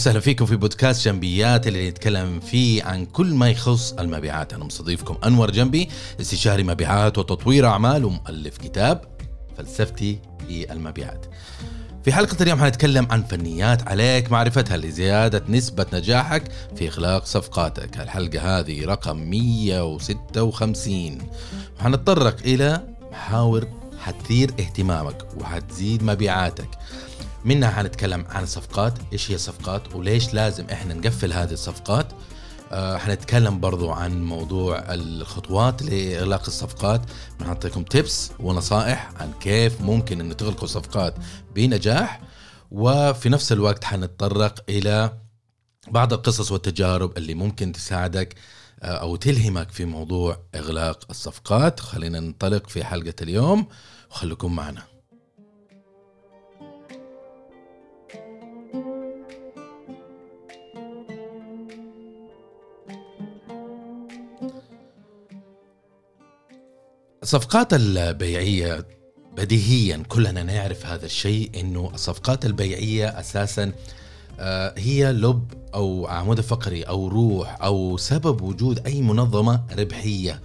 وسهلا 0.00 0.20
فيكم 0.20 0.46
في 0.46 0.56
بودكاست 0.56 1.08
جنبيات 1.08 1.66
اللي 1.66 1.90
نتكلم 1.90 2.40
فيه 2.40 2.84
عن 2.84 3.06
كل 3.06 3.34
ما 3.34 3.50
يخص 3.50 3.92
المبيعات. 3.92 4.52
أنا 4.52 4.64
مستضيفكم 4.64 5.16
أنور 5.26 5.50
جنبي 5.50 5.88
استشاري 6.20 6.62
مبيعات 6.62 7.18
وتطوير 7.18 7.66
أعمال 7.66 8.04
ومؤلف 8.04 8.56
كتاب 8.56 9.04
فلسفتي 9.58 10.18
في 10.48 10.72
المبيعات. 10.72 11.26
في 12.04 12.12
حلقة 12.12 12.42
اليوم 12.42 12.60
حنتكلم 12.60 13.06
عن 13.10 13.22
فنيات 13.22 13.88
عليك 13.88 14.32
معرفتها 14.32 14.76
لزيادة 14.76 15.42
نسبة 15.48 15.86
نجاحك 15.92 16.42
في 16.76 16.88
إغلاق 16.88 17.24
صفقاتك. 17.24 18.00
الحلقة 18.00 18.58
هذه 18.58 18.84
رقم 18.84 19.16
156 19.16 21.18
وحنتطرق 21.80 22.36
إلى 22.44 22.82
محاور 23.12 23.68
حتثير 23.98 24.50
اهتمامك 24.60 25.26
وحتزيد 25.40 26.02
مبيعاتك. 26.02 26.68
منها 27.44 27.70
حنتكلم 27.70 28.24
عن 28.28 28.42
الصفقات 28.42 28.98
إيش 29.12 29.30
هي 29.30 29.34
الصفقات 29.34 29.94
وليش 29.94 30.34
لازم 30.34 30.66
إحنا 30.72 30.94
نقفل 30.94 31.32
هذه 31.32 31.52
الصفقات. 31.52 32.12
آه 32.72 32.98
حنتكلم 32.98 33.60
برضو 33.60 33.90
عن 33.90 34.24
موضوع 34.24 34.78
الخطوات 34.78 35.82
لإغلاق 35.82 36.46
الصفقات. 36.46 37.00
بنعطيكم 37.40 37.82
تيبس 37.82 38.30
ونصائح 38.38 39.10
عن 39.20 39.32
كيف 39.40 39.80
ممكن 39.80 40.20
إن 40.20 40.36
تغلقوا 40.36 40.68
صفقات 40.68 41.14
بنجاح. 41.54 42.20
وفي 42.70 43.28
نفس 43.28 43.52
الوقت 43.52 43.84
حنتطرق 43.84 44.64
إلى 44.68 45.12
بعض 45.88 46.12
القصص 46.12 46.52
والتجارب 46.52 47.18
اللي 47.18 47.34
ممكن 47.34 47.72
تساعدك 47.72 48.34
آه، 48.82 48.86
أو 48.86 49.16
تلهمك 49.16 49.70
في 49.70 49.84
موضوع 49.84 50.38
إغلاق 50.54 51.04
الصفقات. 51.10 51.80
خلينا 51.80 52.20
ننطلق 52.20 52.68
في 52.68 52.84
حلقة 52.84 53.14
اليوم. 53.22 53.66
وخليكم 54.10 54.56
معنا. 54.56 54.99
الصفقات 67.22 67.74
البيعية 67.74 68.86
بديهيا 69.36 70.02
كلنا 70.08 70.42
نعرف 70.42 70.86
هذا 70.86 71.06
الشيء 71.06 71.50
إنه 71.60 71.90
الصفقات 71.94 72.46
البيعية 72.46 73.20
أساسا 73.20 73.72
آه، 74.38 74.74
هي 74.78 75.12
لب 75.12 75.52
أو 75.74 76.06
عمود 76.06 76.40
فقري 76.40 76.82
أو 76.82 77.08
روح 77.08 77.62
أو 77.62 77.96
سبب 77.96 78.40
وجود 78.40 78.86
أي 78.86 79.02
منظمة 79.02 79.62
ربحية 79.78 80.40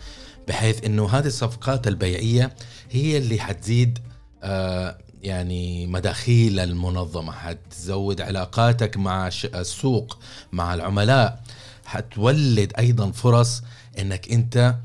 بحيث 0.47 0.85
إنه 0.85 1.09
هذه 1.09 1.27
الصفقات 1.27 1.87
البيعية 1.87 2.55
هي 2.91 3.17
اللي 3.17 3.39
حتزيد 3.39 3.99
آه، 4.43 4.97
يعني 5.21 5.87
مداخيل 5.87 6.59
المنظمة 6.59 7.31
حتزود 7.31 8.21
علاقاتك 8.21 8.97
مع 8.97 9.27
السوق 9.45 10.17
مع 10.51 10.73
العملاء 10.73 11.43
حتولد 11.85 12.73
أيضا 12.79 13.11
فرص 13.11 13.61
إنك 13.99 14.31
أنت 14.31 14.75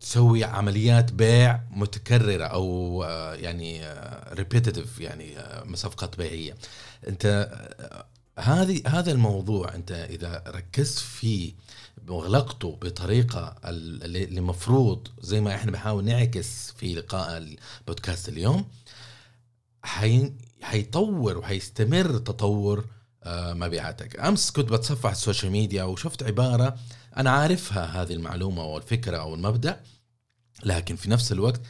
تسوي 0.00 0.44
عمليات 0.44 1.12
بيع 1.12 1.60
متكررة 1.70 2.44
أو 2.44 3.02
آه، 3.04 3.34
يعني 3.34 3.82
ريبيتيتيف 4.32 5.00
يعني 5.00 5.36
صفقات 5.74 6.16
بيعية. 6.18 6.54
أنت 7.08 7.50
هذه 8.38 8.82
هذا 8.86 9.12
الموضوع 9.12 9.74
أنت 9.74 9.92
إذا 9.92 10.42
ركزت 10.48 10.98
فيه 10.98 11.52
واغلقته 12.08 12.78
بطريقة 12.82 13.56
اللي 13.64 14.24
المفروض 14.24 15.08
زي 15.20 15.40
ما 15.40 15.54
إحنا 15.54 15.70
بنحاول 15.70 16.04
نعكس 16.04 16.70
في 16.70 16.94
لقاء 16.94 17.36
البودكاست 17.38 18.28
اليوم 18.28 18.64
حي 19.82 20.32
حيطور 20.62 21.38
وحيستمر 21.38 22.18
تطور 22.18 22.84
مبيعاتك. 23.26 24.20
أمس 24.20 24.50
كنت 24.50 24.72
بتصفح 24.72 25.10
ال 25.10 25.16
social 25.16 25.52
media 25.52 25.84
وشفت 25.84 26.22
عبارة 26.22 26.76
أنا 27.18 27.30
عارفها 27.30 28.02
هذه 28.02 28.12
المعلومة 28.12 28.62
أو 28.62 28.76
الفكرة 28.76 29.16
أو 29.16 29.34
المبدأ 29.34 29.80
لكن 30.64 30.96
في 30.96 31.10
نفس 31.10 31.32
الوقت 31.32 31.60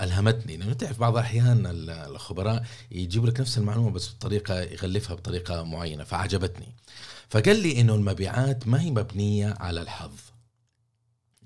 ألهمتني. 0.00 0.56
لأنه 0.56 0.72
تعرف 0.72 1.00
بعض 1.00 1.16
الأحيان 1.16 1.66
الخبراء 1.88 2.64
يجيب 2.90 3.26
لك 3.26 3.40
نفس 3.40 3.58
المعلومة 3.58 3.90
بس 3.90 4.10
بطريقة 4.14 4.60
يغلفها 4.60 5.16
بطريقة 5.16 5.62
معينة 5.62 6.04
فعجبتني. 6.04 6.74
فقال 7.30 7.62
لي 7.62 7.80
إنه 7.80 7.94
المبيعات 7.94 8.68
ما 8.68 8.80
هي 8.80 8.90
مبنية 8.90 9.54
على 9.60 9.82
الحظ. 9.82 10.12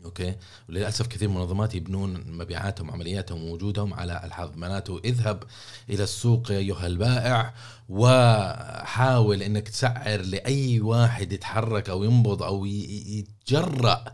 أوكي؟ 0.04 0.34
وللأسف 0.68 1.06
كثير 1.06 1.28
من 1.28 1.36
المنظمات 1.36 1.74
يبنون 1.74 2.24
مبيعاتهم 2.30 2.90
عملياتهم 2.90 3.44
ووجودهم 3.44 3.94
على 3.94 4.20
الحظ 4.24 4.56
معناته 4.56 5.00
اذهب 5.04 5.42
إلى 5.90 6.02
السوق 6.02 6.50
أيها 6.50 6.86
البائع 6.86 7.54
وحاول 7.88 9.42
إنك 9.42 9.68
تسعر 9.68 10.20
لأي 10.20 10.80
واحد 10.80 11.32
يتحرك 11.32 11.90
أو 11.90 12.04
ينبض 12.04 12.42
أو 12.42 12.64
يتجرأ 12.66 14.04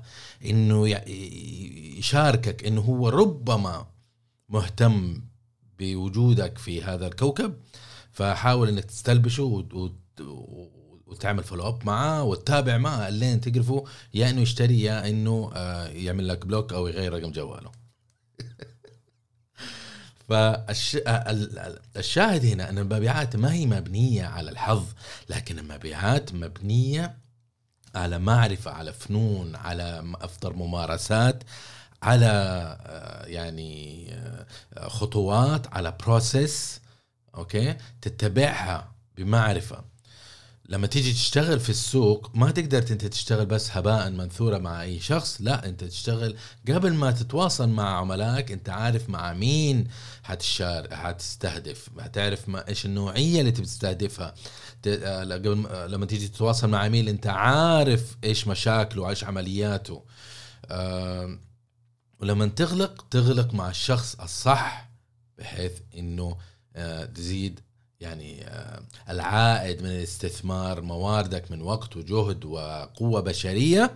إنه 0.44 0.88
يشاركك 1.98 2.66
إنه 2.66 2.80
هو 2.80 3.08
ربما 3.08 3.86
مهتم 4.48 5.22
بوجودك 5.78 6.58
في 6.58 6.82
هذا 6.82 7.06
الكوكب. 7.06 7.54
فحاول 8.12 8.68
إنك 8.68 8.84
تستلبسه 8.84 9.66
وتعمل 11.12 11.44
follow 11.44 11.68
up 11.68 11.86
معاه 11.86 12.24
وتتابع 12.24 12.78
معاه 12.78 13.10
لين 13.10 13.40
تقرفه 13.40 13.84
يا 14.14 14.30
إنه 14.30 14.40
يشتري 14.40 14.82
يا 14.82 15.08
إنه 15.08 15.50
آه، 15.54 15.86
يعمل 15.86 16.28
لك 16.28 16.46
بلوك 16.46 16.72
أو 16.72 16.86
يغير 16.86 17.12
رقم 17.12 17.32
جواله. 17.32 17.70
فالشاهد 20.28 22.44
هنا 22.44 22.70
إن 22.70 22.78
المبيعات 22.78 23.36
ما 23.36 23.52
هي 23.52 23.66
مبنية 23.66 24.26
على 24.26 24.50
الحظ 24.50 24.84
لكن 25.28 25.58
المبيعات 25.58 26.34
مبنية 26.34 27.16
على 27.94 28.18
معرفة 28.18 28.70
على 28.70 28.92
فنون 28.92 29.56
على 29.56 30.14
افضل 30.20 30.52
ممارسات 30.54 31.42
على 32.02 32.26
آه، 32.80 33.26
يعني 33.26 34.06
آه، 34.14 34.46
خطوات 34.88 35.74
على 35.74 35.96
process 36.00 36.80
okay؟ 37.34 37.76
تتبعها 38.02 38.92
بمعرفة. 39.16 39.84
لما 40.72 40.86
تيجي 40.86 41.12
تشتغل 41.12 41.60
في 41.60 41.70
السوق 41.70 42.30
ما 42.34 42.50
تقدر 42.50 42.78
انت 42.78 43.04
تشتغل 43.04 43.46
بس 43.46 43.70
هباء 43.70 44.10
منثورا 44.10 44.58
مع 44.58 44.82
أي 44.82 45.00
شخص 45.00 45.36
لا 45.40 45.68
انت 45.68 45.84
تشتغل 45.84 46.36
قبل 46.68 46.94
ما 46.94 47.10
تتواصل 47.10 47.68
مع 47.68 47.98
عملائك 47.98 48.52
انت 48.52 48.68
عارف 48.68 49.10
مع 49.10 49.32
مين 49.32 49.88
حتشار 50.22 50.94
حتستهدف 50.94 51.88
هتعرف 51.98 52.48
ما 52.48 52.68
إيش 52.68 52.86
النوعية 52.86 53.40
اللي 53.40 53.50
تبي 53.50 53.66
تستهدفها. 53.66 54.34
آه، 54.86 55.24
قبل 55.24 55.66
آه، 55.66 55.86
لما 55.86 56.06
تيجي 56.06 56.28
تتواصل 56.28 56.68
مع 56.68 56.78
عميل 56.78 57.08
انت 57.08 57.26
عارف 57.26 58.16
إيش 58.24 58.48
مشاكله 58.48 59.02
وايش 59.02 59.24
عملياته. 59.24 60.04
ولما 62.20 62.46
تغلق 62.56 63.06
تغلق 63.10 63.54
مع 63.54 63.70
الشخص 63.70 64.20
الصح 64.20 64.90
بحيث 65.38 65.72
إنه 65.98 66.36
أه 66.76 67.04
تزيد 67.04 67.60
يعني 68.02 68.44
آه، 68.48 68.82
العائد 69.08 69.82
من 69.82 69.90
الاستثمار 69.90 70.80
مواردك 70.80 71.50
من 71.50 71.62
وقت 71.62 71.96
وجهد 71.96 72.44
وقوة 72.44 73.20
بشرية 73.20 73.94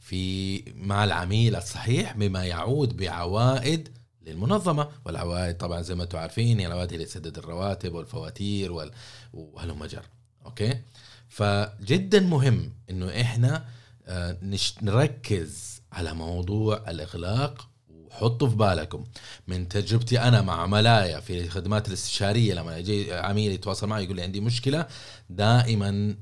في 0.00 0.62
مع 0.76 1.04
العميل 1.04 1.56
الصحيح 1.56 2.16
بما 2.16 2.44
يعود 2.44 2.96
بعوائد 2.96 3.88
للمنظمة. 4.26 4.88
والعوائد 5.04 5.56
طبعا 5.56 5.82
زي 5.82 5.94
ما 5.94 6.02
أنتم 6.02 6.18
عارفين 6.18 6.60
هي 6.60 6.66
العوائد 6.66 6.92
اللي 6.92 7.04
تسدد 7.04 7.38
الرواتب 7.38 7.94
والفواتير 7.94 8.72
وال... 8.72 8.90
وهلم 9.32 9.84
جر 9.84 10.04
أوكي؟ 10.46 10.80
فجدا 11.28 12.20
مهم 12.20 12.72
إنه 12.90 13.20
إحنا 13.20 13.64
آه، 14.06 14.36
نركز 14.82 15.82
على 15.92 16.14
موضوع 16.14 16.90
الإغلاق 16.90 17.69
حطوا 18.10 18.48
في 18.48 18.56
بالكم 18.56 19.04
من 19.48 19.68
تجربتي 19.68 20.20
أنا 20.20 20.42
مع 20.42 20.62
عملايا 20.62 21.20
في 21.20 21.40
الخدمات 21.40 21.88
الاستشارية 21.88 22.54
لما 22.54 22.78
يجي 22.78 23.14
عميل 23.14 23.52
يتواصل 23.52 23.86
معي 23.86 24.04
يقول 24.04 24.16
لي 24.16 24.22
عندي 24.22 24.40
مشكلة 24.40 24.86
دائما 25.30 26.16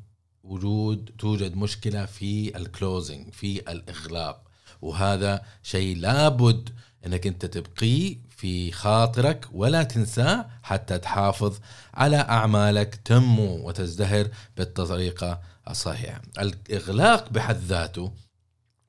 وجود 0.44 1.10
توجد 1.18 1.56
مشكلة 1.56 2.04
في 2.04 2.56
الكلوزنج 2.56 3.32
في 3.32 3.70
الإغلاق 3.70 4.42
وهذا 4.82 5.42
شيء 5.62 5.96
لابد 5.96 6.70
إنك 7.06 7.26
أنت 7.26 7.46
تبقيه 7.46 8.16
في 8.28 8.72
خاطرك 8.72 9.46
ولا 9.52 9.82
تنساه 9.82 10.46
حتى 10.62 10.98
تحافظ 10.98 11.58
على 11.94 12.16
أعمالك 12.16 12.94
تنمو 12.94 13.68
وتزدهر 13.68 14.28
بالطريقة 14.56 15.40
الصحيحة. 15.70 16.22
الإغلاق 16.38 17.28
بحد 17.28 17.56
ذاته 17.56 18.12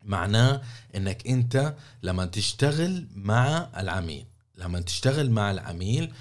معناه 0.04 0.62
إنك 0.96 1.28
أنت 1.28 1.76
لما 2.04 2.26
تشتغل 2.26 3.08
مع 3.16 3.70
العميل 3.78 4.26
لما 4.58 4.80
تشتغل 4.80 5.32
مع 5.32 5.52
العميل 5.52 6.14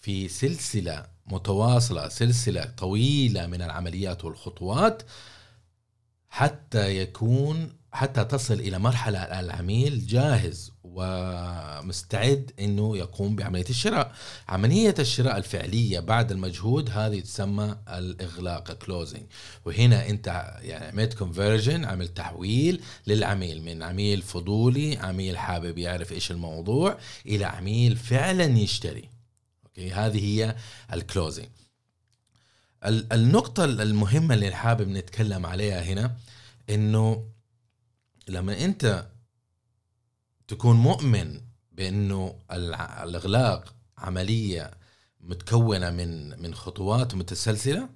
في 0.00 0.28
سلسلة 0.28 1.06
متواصلة 1.26 2.08
سلسلة 2.08 2.64
طويلة 2.64 3.46
من 3.46 3.62
العمليات 3.62 4.24
والخطوات 4.24 5.02
حتى 6.30 6.96
يكون 6.98 7.72
حتى 7.92 8.24
تصل 8.24 8.54
إلى 8.54 8.78
مرحلة 8.78 9.18
العميل 9.18 10.06
جاهز 10.06 10.72
ومستعد 10.94 12.52
إنه 12.60 12.96
يقوم 12.96 13.36
بعملية 13.36 13.64
الشراء. 13.70 14.14
عملية 14.48 14.94
الشراء 14.98 15.36
الفعلية 15.36 16.00
بعد 16.00 16.32
المجهود 16.32 16.90
هذه 16.90 17.20
تسمى 17.20 17.76
الإغلاق 17.88 18.72
closing 18.72 19.22
وهنا 19.64 20.08
أنت 20.08 20.26
يعني 20.60 20.84
عملت 20.84 21.14
conversion 21.14 21.84
عملت 21.84 22.16
تحويل 22.16 22.82
للعميل 23.06 23.62
من 23.62 23.82
عميل 23.82 24.22
فضولي 24.22 24.96
عميل 24.96 25.38
حابب 25.38 25.78
يعرف 25.78 26.12
إيش 26.12 26.30
الموضوع 26.30 26.98
إلى 27.26 27.44
عميل 27.44 27.96
فعلا 27.96 28.44
يشتري. 28.44 29.08
okay 29.66 29.92
هذه 29.92 30.24
هي 30.24 30.56
ال 30.92 30.98
closing. 30.98 31.48
النقطة 32.84 33.64
المهمة 33.64 34.34
اللي 34.34 34.54
حابب 34.54 34.88
نتكلم 34.88 35.46
عليها 35.46 35.82
هنا 35.82 36.16
إنه 36.70 37.26
لما 38.28 38.64
أنت 38.64 39.06
تكون 40.50 40.76
مؤمن 40.76 41.40
بأنه 41.72 42.34
الإغلاق 43.02 43.74
عملية 43.98 44.70
متكونة 45.20 45.90
من 45.90 46.42
من 46.42 46.54
خطوات 46.54 47.14
متسلسلة 47.14 47.88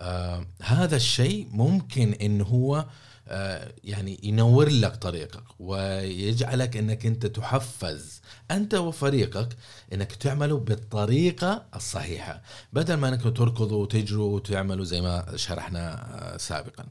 آه 0.00 0.46
هذا 0.62 0.96
الشيء 0.96 1.48
ممكن 1.50 2.12
انه 2.12 2.44
هو 2.44 2.86
آه 3.28 3.72
يعني 3.84 4.20
ينور 4.22 4.68
لك 4.68 4.96
طريقك 4.96 5.44
ويجعلك 5.58 6.76
إنك 6.76 7.06
أنت 7.06 7.26
تحفز 7.26 8.20
أنت 8.50 8.74
وفريقك 8.74 9.56
إنك 9.92 10.12
تعملوا 10.12 10.60
بالطريقة 10.60 11.66
الصحيحة 11.76 12.42
بدل 12.72 12.94
ما 12.94 13.08
إنكم 13.08 13.30
تركضوا 13.30 13.82
وتجروا 13.82 14.34
وتعملوا 14.34 14.84
زي 14.84 15.00
ما 15.00 15.36
شرحنا 15.36 15.92
آه 16.34 16.36
سابقا. 16.36 16.84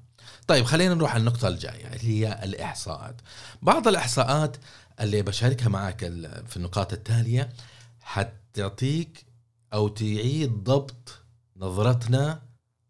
طيب 0.47 0.65
خلينا 0.65 0.93
نروح 0.93 1.11
على 1.11 1.19
النقطة 1.19 1.47
الجاية 1.47 1.87
اللي 1.87 2.03
هي 2.03 2.39
الإحصاءات. 2.43 3.21
بعض 3.61 3.87
الإحصاءات 3.87 4.57
اللي 5.01 5.21
بشاركها 5.21 5.69
معك 5.69 5.99
في 6.47 6.57
النقاط 6.57 6.93
التالية 6.93 7.49
حتعطيك 8.01 9.25
أو 9.73 9.87
تعيد 9.87 10.63
ضبط 10.63 11.19
نظرتنا 11.57 12.41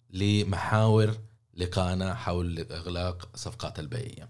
لمحاور 0.09 1.17
لقائنا 1.53 2.13
حول 2.13 2.59
إغلاق 2.71 3.29
الصفقات 3.33 3.79
البيعية. 3.79 4.29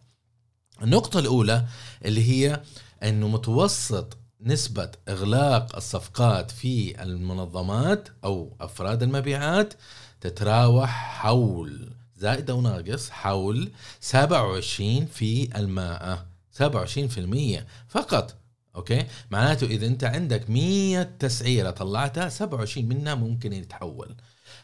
النقطة 0.81 1.20
الأولى 1.20 1.66
اللي 2.06 2.24
هي 2.24 2.62
أنه 3.04 3.28
متوسط 3.28 4.18
نسبة 4.42 4.92
إغلاق 5.10 5.76
الصفقات 5.76 6.52
في 6.52 7.04
المنظمات 7.04 8.10
أو 8.24 8.56
أفراد 8.62 9.04
المبيعات 9.04 9.74
تتراوح 10.22 10.90
حول 11.22 11.94
زائد 12.18 12.50
أو 12.50 12.62
ناقص 12.62 13.10
حول 13.10 13.72
27 14.00 15.06
في 15.06 15.58
المائة 15.60 16.26
27% 16.60 17.64
فقط 17.88 18.36
okay؟ 18.76 19.06
معناته 19.32 19.68
إذا 19.68 19.88
أنت 19.88 20.04
عندك 20.04 20.50
100 20.50 21.04
تسعيرة 21.04 21.72
طلعتها 21.72 22.30
27 22.30 22.88
منها 22.88 23.16
ممكن 23.16 23.54
يتحول. 23.54 24.16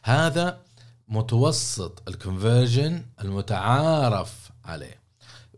هذا 0.04 0.62
متوسط 1.08 2.04
ال 2.08 2.17
conversion 2.17 3.06
المتعارف 3.22 4.52
عليه. 4.66 5.00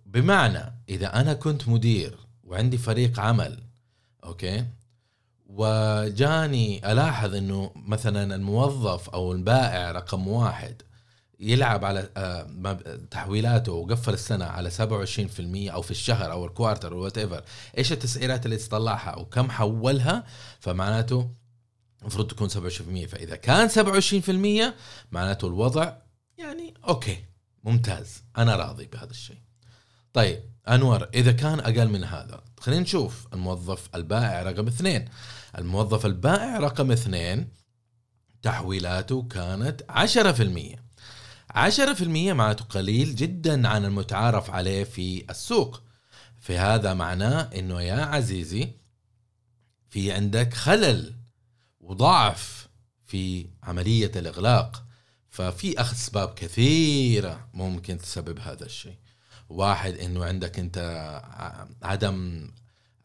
بمعنى 0.05 0.73
إذا 0.89 1.21
أنا 1.21 1.33
كنت 1.33 1.69
مدير 1.69 2.17
وعندي 2.43 2.77
فريق 2.77 3.19
عمل 3.19 3.59
okay؟ 4.23 4.65
وجاني 5.49 6.91
ألاحظ 6.91 7.35
إنه 7.35 7.71
مثلا 7.75 8.35
الموظف 8.35 9.09
أو 9.09 9.31
البائع 9.31 9.91
رقم 9.91 10.27
واحد 10.27 10.81
يلعب 11.39 11.85
على 11.85 12.09
آه، 12.17 12.79
تحويلاته 13.11 13.71
وقفل 13.71 14.13
السنة 14.13 14.45
على 14.45 14.71
27% 14.71 15.71
أو 15.71 15.81
في 15.81 15.91
الشهر 15.91 16.31
أو 16.31 16.45
ال 16.45 16.51
quarter 16.51 16.93
أو 16.93 16.97
whatever 16.97 17.43
إيش 17.77 17.91
التسعيرات 17.91 18.45
اللي 18.45 18.57
تطلعها 18.57 19.15
وكم 19.15 19.51
حولها؟ 19.51 20.23
فمعناته 20.59 21.31
المفروض 22.01 22.27
تكون 22.27 22.49
27% 22.49 23.07
فإذا 23.07 23.35
كان 23.35 23.69
27% 23.69 24.73
معناته 25.11 25.47
الوضع 25.47 25.93
يعني 26.37 26.73
okay 26.87 27.23
ممتاز 27.63 28.23
أنا 28.37 28.55
راضي 28.55 28.85
بهذا 28.85 29.11
الشيء. 29.11 29.37
طيب 30.13 30.39
أنور 30.67 31.09
إذا 31.13 31.31
كان 31.31 31.59
أقل 31.59 31.89
من 31.89 32.03
هذا 32.03 32.43
خلينا 32.59 32.81
نشوف 32.81 33.27
الموظف 33.33 33.89
البائع 33.95 34.43
رقم 34.43 34.67
اثنين. 34.67 35.05
الموظف 35.57 36.05
البائع 36.05 36.57
رقم 36.57 36.91
اثنين 36.91 37.47
تحويلاته 38.41 39.23
كانت 39.23 39.81
10% 39.89 40.86
10% 41.57 42.33
معناته 42.33 42.65
قليل 42.65 43.15
جدا 43.15 43.67
عن 43.67 43.85
المتعارف 43.85 44.51
عليه 44.51 44.83
في 44.83 45.25
السوق. 45.29 45.81
في 46.39 46.57
هذا 46.57 46.93
معناه 46.93 47.41
إنه 47.55 47.81
يا 47.81 48.05
عزيزي 48.05 48.71
في 49.89 50.11
عندك 50.11 50.53
خلل 50.53 51.15
وضعف 51.79 52.67
في 53.05 53.47
عملية 53.63 54.11
الإغلاق 54.15 54.83
ففي 55.29 55.81
أسباب 55.81 56.33
كثيرة 56.33 57.49
ممكن 57.53 57.97
تسبب 57.97 58.39
هذا 58.39 58.65
الشيء. 58.65 58.97
واحد 59.49 59.93
إنه 59.97 60.25
عندك 60.25 60.59
أنت 60.59 60.77
عدم 61.83 62.47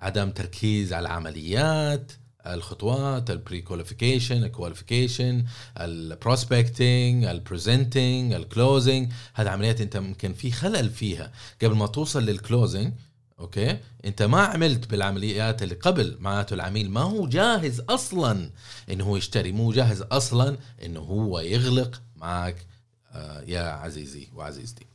عدم 0.01 0.31
تركيز 0.31 0.93
على 0.93 1.07
العمليات 1.07 2.13
الخطوات 2.47 3.31
البري 3.31 3.61
كواليفيكيشن 3.61 4.45
الكواليفيكيشن 4.45 5.45
البروسبكتنج 5.81 7.25
البريزنتنج 7.25 8.33
الكلوزنج 8.33 9.13
هذه 9.35 9.49
عمليات 9.49 9.81
أنت 9.81 9.97
ممكن 9.97 10.35
في 10.35 10.51
خلل 10.51 10.91
فيها. 10.91 11.33
قبل 11.63 11.75
ما 11.75 11.87
توصل 11.87 12.23
لل 12.23 12.38
closing 12.38 12.93
okay؟ 13.39 13.79
أنت 14.05 14.23
ما 14.23 14.41
عملت 14.41 14.91
بالعمليات 14.91 15.63
اللي 15.63 15.75
قبل. 15.75 16.17
معناته 16.21 16.55
العميل 16.55 16.91
ما 16.91 17.01
هو 17.01 17.29
جاهز 17.29 17.81
أصلا 17.81 18.51
انه 18.91 19.05
هو 19.05 19.17
يشتري. 19.17 19.53
مو 19.53 19.73
جاهز 19.73 20.03
أصلا 20.03 20.57
انه 20.85 21.01
هو 21.01 21.41
يغلق 21.41 22.03
معك 22.17 22.67
آه 23.13 23.43
يا 23.43 23.63
عزيزي 23.63 24.29
وعزيزتي. 24.35 24.87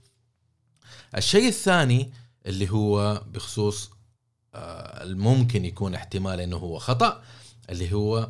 الشيء 1.17 1.47
الثاني 1.47 2.11
اللي 2.45 2.69
هو 2.69 3.23
بخصوص 3.33 3.91
الممكن 5.03 5.65
يكون 5.65 5.95
احتمال 5.95 6.39
إنه 6.39 6.57
هو 6.57 6.79
خطأ 6.79 7.21
اللي 7.69 7.93
هو 7.93 8.29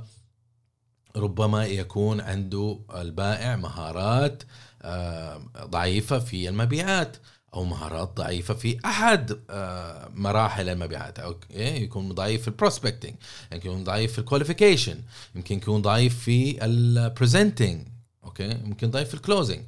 ربما 1.16 1.66
يكون 1.66 2.22
عنده 2.22 2.80
البائع 2.96 3.56
مهارات 3.56 4.44
آه، 4.82 5.42
ضعيفة 5.58 6.20
في 6.20 6.50
المبيعات 6.50 7.18
أو 7.54 7.64
مهارات 7.64 8.18
ضعيفة 8.18 8.54
في 8.54 8.78
أحد 8.86 9.40
آه، 9.50 10.10
مراحل 10.14 10.70
المبيعات 10.70 11.20
أو 11.20 11.36
يكون 11.52 12.12
ضعيف 12.12 12.42
في 12.42 12.48
ال 12.48 12.53
prospecting 12.53 13.14
يمكن 13.52 13.70
يكون 13.70 13.84
ضعيف 13.84 14.12
في 14.12 14.20
ال 14.20 14.26
qualification 14.26 15.02
يمكن 15.36 15.58
يكون 15.58 15.82
ضعيف 15.82 16.20
في 16.20 16.66
ال 16.66 16.77
presenting 16.77 17.88
okay؟ 18.24 18.58
ممكن 18.64 18.92
ضعيف 18.92 19.08
في 19.08 19.14
ال 19.14 19.19
closing 19.19 19.60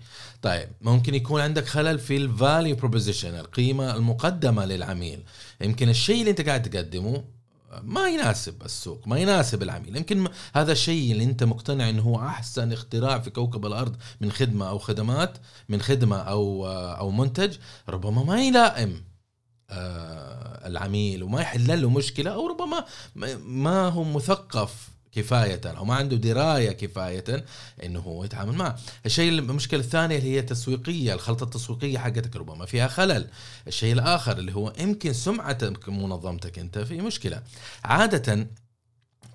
طيب 0.42 0.70
ممكن 0.82 1.16
يكون 1.16 1.42
عندك 1.42 1.66
خلل 1.68 2.00
في 2.00 2.18
ال 2.18 2.27
value 2.27 2.76
proposition 2.76 3.36
القيمة 3.36 3.96
المقدمة 3.96 4.66
للعميل. 4.66 5.24
يمكن 5.62 5.90
الشيء 5.90 6.20
اللي 6.20 6.32
انت 6.32 6.42
قاعد 6.42 6.70
تقدمه 6.70 7.24
ما 7.84 8.10
يناسب 8.10 8.64
السوق 8.64 9.08
ما 9.08 9.18
يناسب 9.18 9.64
العميل. 9.64 9.98
يمكن 9.98 10.28
هذا 10.54 10.72
الشيء 10.72 11.12
اللي 11.12 11.24
انت 11.24 11.44
مقتنع 11.44 11.90
إنه 11.90 12.02
هو 12.02 12.20
أحسن 12.20 12.72
اختراع 12.72 13.20
في 13.20 13.30
كوكب 13.30 13.66
الأرض 13.66 13.96
من 14.22 14.32
خدمة 14.32 14.70
أو 14.70 14.78
خدمات 14.78 15.38
من 15.70 15.82
خدمة 15.82 16.18
أو 16.18 16.68
أو 16.72 17.12
منتج 17.12 17.58
ربما 17.90 18.24
ما 18.24 18.42
يلائم 18.42 19.04
آه، 19.72 20.68
العميل 20.68 21.24
وما 21.24 21.42
يحل 21.42 21.82
له 21.82 21.90
مشكلة 21.90 22.32
أو 22.32 22.48
ربما 22.48 22.86
ما 23.46 23.88
هو 23.88 24.04
مثقف 24.04 24.90
كفاية. 25.12 25.62
أو 25.66 25.86
ما 25.86 25.96
عنده 25.96 26.16
دراية 26.16 26.72
كفاية 26.72 27.46
إنه 27.84 28.00
هو 28.00 28.24
يتعامل 28.24 28.54
معه. 28.54 28.76
الشيء 29.06 29.30
المشكلة 29.32 29.80
الثانية 29.80 30.18
اللي 30.18 30.30
هي 30.36 30.40
التسويقية 30.40 31.14
الخلطة 31.14 31.44
التسويقية 31.44 31.98
حقتك 31.98 32.36
ربما 32.36 32.66
فيها 32.66 32.88
خلل. 32.88 33.28
الشيء 33.68 33.94
الآخر 33.94 34.38
اللي 34.38 34.56
هو 34.56 34.74
يمكن 34.80 35.14
سمعتك 35.14 35.90
منظمتك 35.90 36.60
أنت 36.60 36.80
في 36.80 37.02
مشكلة. 37.02 37.44
عادة 37.84 38.48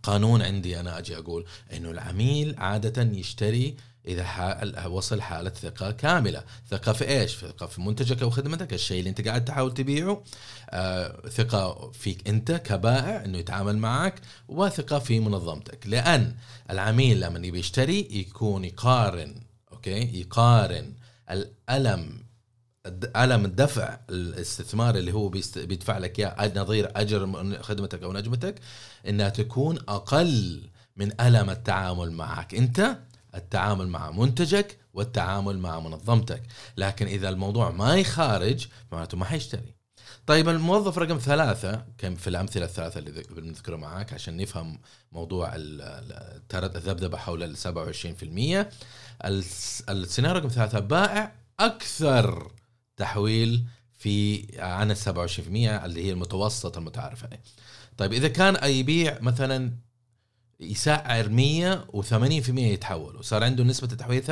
قانون 0.03 0.43
عندي 0.43 0.81
أنا 0.81 0.99
أجي 0.99 1.17
أقول 1.17 1.47
إنه 1.73 1.91
العميل 1.91 2.55
عادة 2.59 3.03
يشتري 3.03 3.77
إذا 4.07 4.87
وصل 4.87 5.23
حالة 5.23 5.51
ثقة 5.51 5.91
كاملة. 5.91 6.45
ثقة 6.71 6.93
في 6.93 7.09
إيش؟ 7.09 7.37
ثقة 7.37 7.67
في 7.67 7.81
منتجك 7.81 8.23
أو 8.23 8.31
خدمتك. 8.31 8.73
الشيء 8.73 8.99
اللي 8.99 9.11
أنت 9.11 9.29
قاعد 9.29 9.45
تحاول 9.45 9.75
تبيعه. 9.75 10.25
آه، 10.71 11.29
ثقة 11.29 11.91
فيك 11.91 12.29
أنت 12.29 12.53
كبائع 12.53 13.25
إنه 13.25 13.39
يتعامل 13.39 13.79
معك 13.79 14.21
وثقة 14.49 14.99
في 14.99 15.21
منظمتك. 15.21 15.87
لأن 15.87 16.35
العميل 16.71 17.21
لما 17.21 17.47
يبي 17.47 17.59
يشتري 17.59 18.09
يكون 18.11 18.65
يقارن 18.65 19.35
أوكي؟ 19.73 20.21
يقارن 20.21 20.93
الألم 21.31 22.25
ألم 23.17 23.45
الدفع 23.45 23.99
الاستثمار 24.11 24.97
اللي 24.97 25.13
هو 25.13 25.29
بيدفع 25.29 25.99
لك 25.99 26.19
إياه 26.19 26.53
نظير 26.57 26.93
أجر 26.97 27.63
خدمتك 27.63 28.03
أو 28.03 28.13
نجمتك 28.13 28.55
إنها 29.09 29.29
تكون 29.29 29.79
أقل 29.89 30.63
من 30.97 31.21
ألم 31.21 31.51
التعامل 31.51 32.13
معك. 32.13 32.55
أنت 32.55 32.97
التعامل 33.35 33.89
مع 33.89 34.11
منتجك 34.11 34.79
والتعامل 34.93 35.59
مع 35.59 35.81
منظمتك. 35.81 36.43
لكن 36.77 37.07
إذا 37.07 37.29
الموضوع 37.29 37.71
ما 37.71 37.97
يخارج 37.97 38.67
معناته 38.93 39.19
ما 39.19 39.25
حيشتري. 39.25 39.75
طيب 40.27 40.49
الموظف 40.49 40.99
رقم 40.99 41.19
ثلاثة 41.19 41.85
كم 41.99 42.15
في 42.15 42.29
الأمثلة 42.29 42.65
الثلاثة 42.65 42.99
اللي 42.99 43.23
بنذكرها 43.31 43.77
معاك 43.77 44.13
عشان 44.13 44.37
نفهم 44.37 44.81
موضوع 45.13 45.53
الذبذبة 46.55 47.17
حول 47.17 47.43
ال 47.43 47.57
27% 47.57 48.67
السيناريو 49.91 50.41
رقم 50.41 50.49
ثلاثة 50.49 50.79
بائع 50.79 51.33
أكثر 51.61 52.51
تحويل 52.97 53.65
في 53.99 54.47
عن 54.59 54.91
ال 54.91 54.97
27% 54.97 55.05
اللي 55.85 56.05
هي 56.05 56.13
المتوسط 56.13 56.77
المتعارف 56.77 57.25
عليه. 57.25 57.41
طيب 57.97 58.13
إذا 58.13 58.29
كان 58.29 58.71
يبيع 58.71 59.19
مثلا 59.21 59.73
يسعر 60.71 61.29
100 61.29 61.85
و80% 61.93 62.49
يتحول 62.49 63.17
وصار 63.17 63.45
عنده 63.45 63.65
نسبة 63.65 63.89
التحويل 63.93 64.25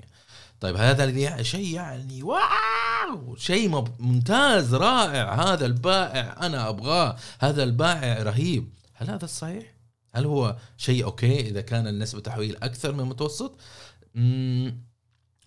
80% 0.00 0.16
طيب 0.60 0.76
هذا 0.76 1.42
شيء 1.42 1.74
يعني 1.74 2.22
واو! 2.22 3.36
شيء 3.36 3.68
ممتاز 3.98 4.74
رائع. 4.74 5.34
هذا 5.34 5.66
البائع 5.66 6.46
أنا 6.46 6.68
أبغاه. 6.68 7.16
هذا 7.38 7.62
البائع 7.62 8.22
رهيب. 8.22 8.68
هل 8.94 9.10
هذا 9.10 9.24
الصحيح 9.24 9.74
هل 10.14 10.26
هو 10.26 10.56
شيء 10.76 11.04
أوكي 11.04 11.40
إذا 11.40 11.60
كان 11.60 11.86
النسبة 11.86 12.18
التحويل 12.18 12.56
أكثر 12.56 12.92
من 12.92 13.00
المتوسط؟ 13.00 13.58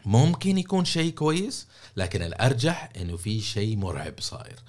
ممكن 0.05 0.57
يكون 0.57 0.85
شيء 0.85 1.13
كويس 1.13 1.67
لكن 1.97 2.21
الأرجح 2.21 2.89
إنه 2.97 3.17
في 3.17 3.41
شيء 3.41 3.77
مرعب 3.77 4.13
صاير. 4.19 4.59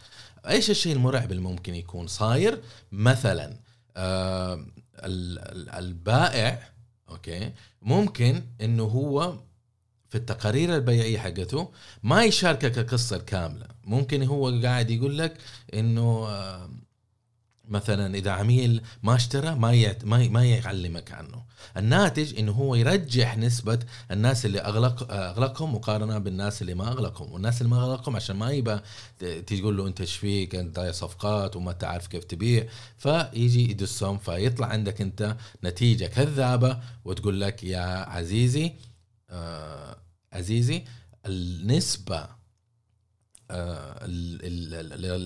إيش 0.48 0.70
الشيء 0.70 0.92
المرعب 0.92 1.30
اللي 1.30 1.42
ممكن 1.42 1.74
يكون 1.74 2.06
صاير؟ 2.06 2.62
مثلا 2.92 3.56
آه 3.96 4.66
البائع 5.04 6.70
أوكي 7.08 7.52
ممكن 7.82 8.42
إنه 8.60 8.82
هو 8.84 9.38
في 10.08 10.14
التقارير 10.14 10.76
البيعية 10.76 11.18
حقته 11.18 11.72
ما 12.02 12.24
يشاركك 12.24 12.78
القصة 12.78 13.16
الكاملة. 13.16 13.66
ممكن 13.84 14.22
هو 14.22 14.60
قاعد 14.62 14.90
يقول 14.90 15.18
لك 15.18 15.36
إنه 15.74 16.28
مثلا 17.70 18.14
إذا 18.14 18.30
عميل 18.30 18.82
ما 19.02 19.14
اشترى 19.14 19.54
ما 19.54 19.72
يعت... 19.72 20.04
ما 20.04 20.28
ما 20.28 20.44
يعلمك 20.44 21.12
عنه. 21.12 21.44
الناتج 21.76 22.38
انه 22.38 22.52
هو 22.52 22.74
يرجح 22.74 23.38
نسبة 23.38 23.78
الناس 24.10 24.46
اللي 24.46 24.60
اغلق 24.60 25.12
أغلقهم 25.12 25.74
مقارنة 25.74 26.18
بالناس 26.18 26.62
اللي 26.62 26.74
ما 26.74 26.88
أغلقهم. 26.88 27.32
والناس 27.32 27.60
اللي 27.62 27.70
ما 27.70 27.82
أغلقهم 27.82 28.16
عشان 28.16 28.36
ما 28.36 28.50
يبى 28.50 28.78
تقول 29.46 29.76
له 29.76 29.86
أنت 29.86 30.00
إيش 30.00 30.16
فيك؟ 30.16 30.54
أنت 30.54 30.80
صفقات 30.80 31.56
وما 31.56 31.72
تعرف 31.72 32.06
كيف 32.06 32.24
تبيع. 32.24 32.66
فيجي 32.98 33.70
يدسهم 33.70 34.18
فيطلع 34.18 34.66
عندك 34.66 35.00
أنت 35.00 35.36
نتيجة 35.64 36.06
كذابة 36.06 36.80
وتقول 37.04 37.40
لك 37.40 37.64
يا 37.64 37.80
عزيزي 38.10 38.72
آه 39.30 39.96
عزيزي 40.32 40.84
النسبة 41.26 42.39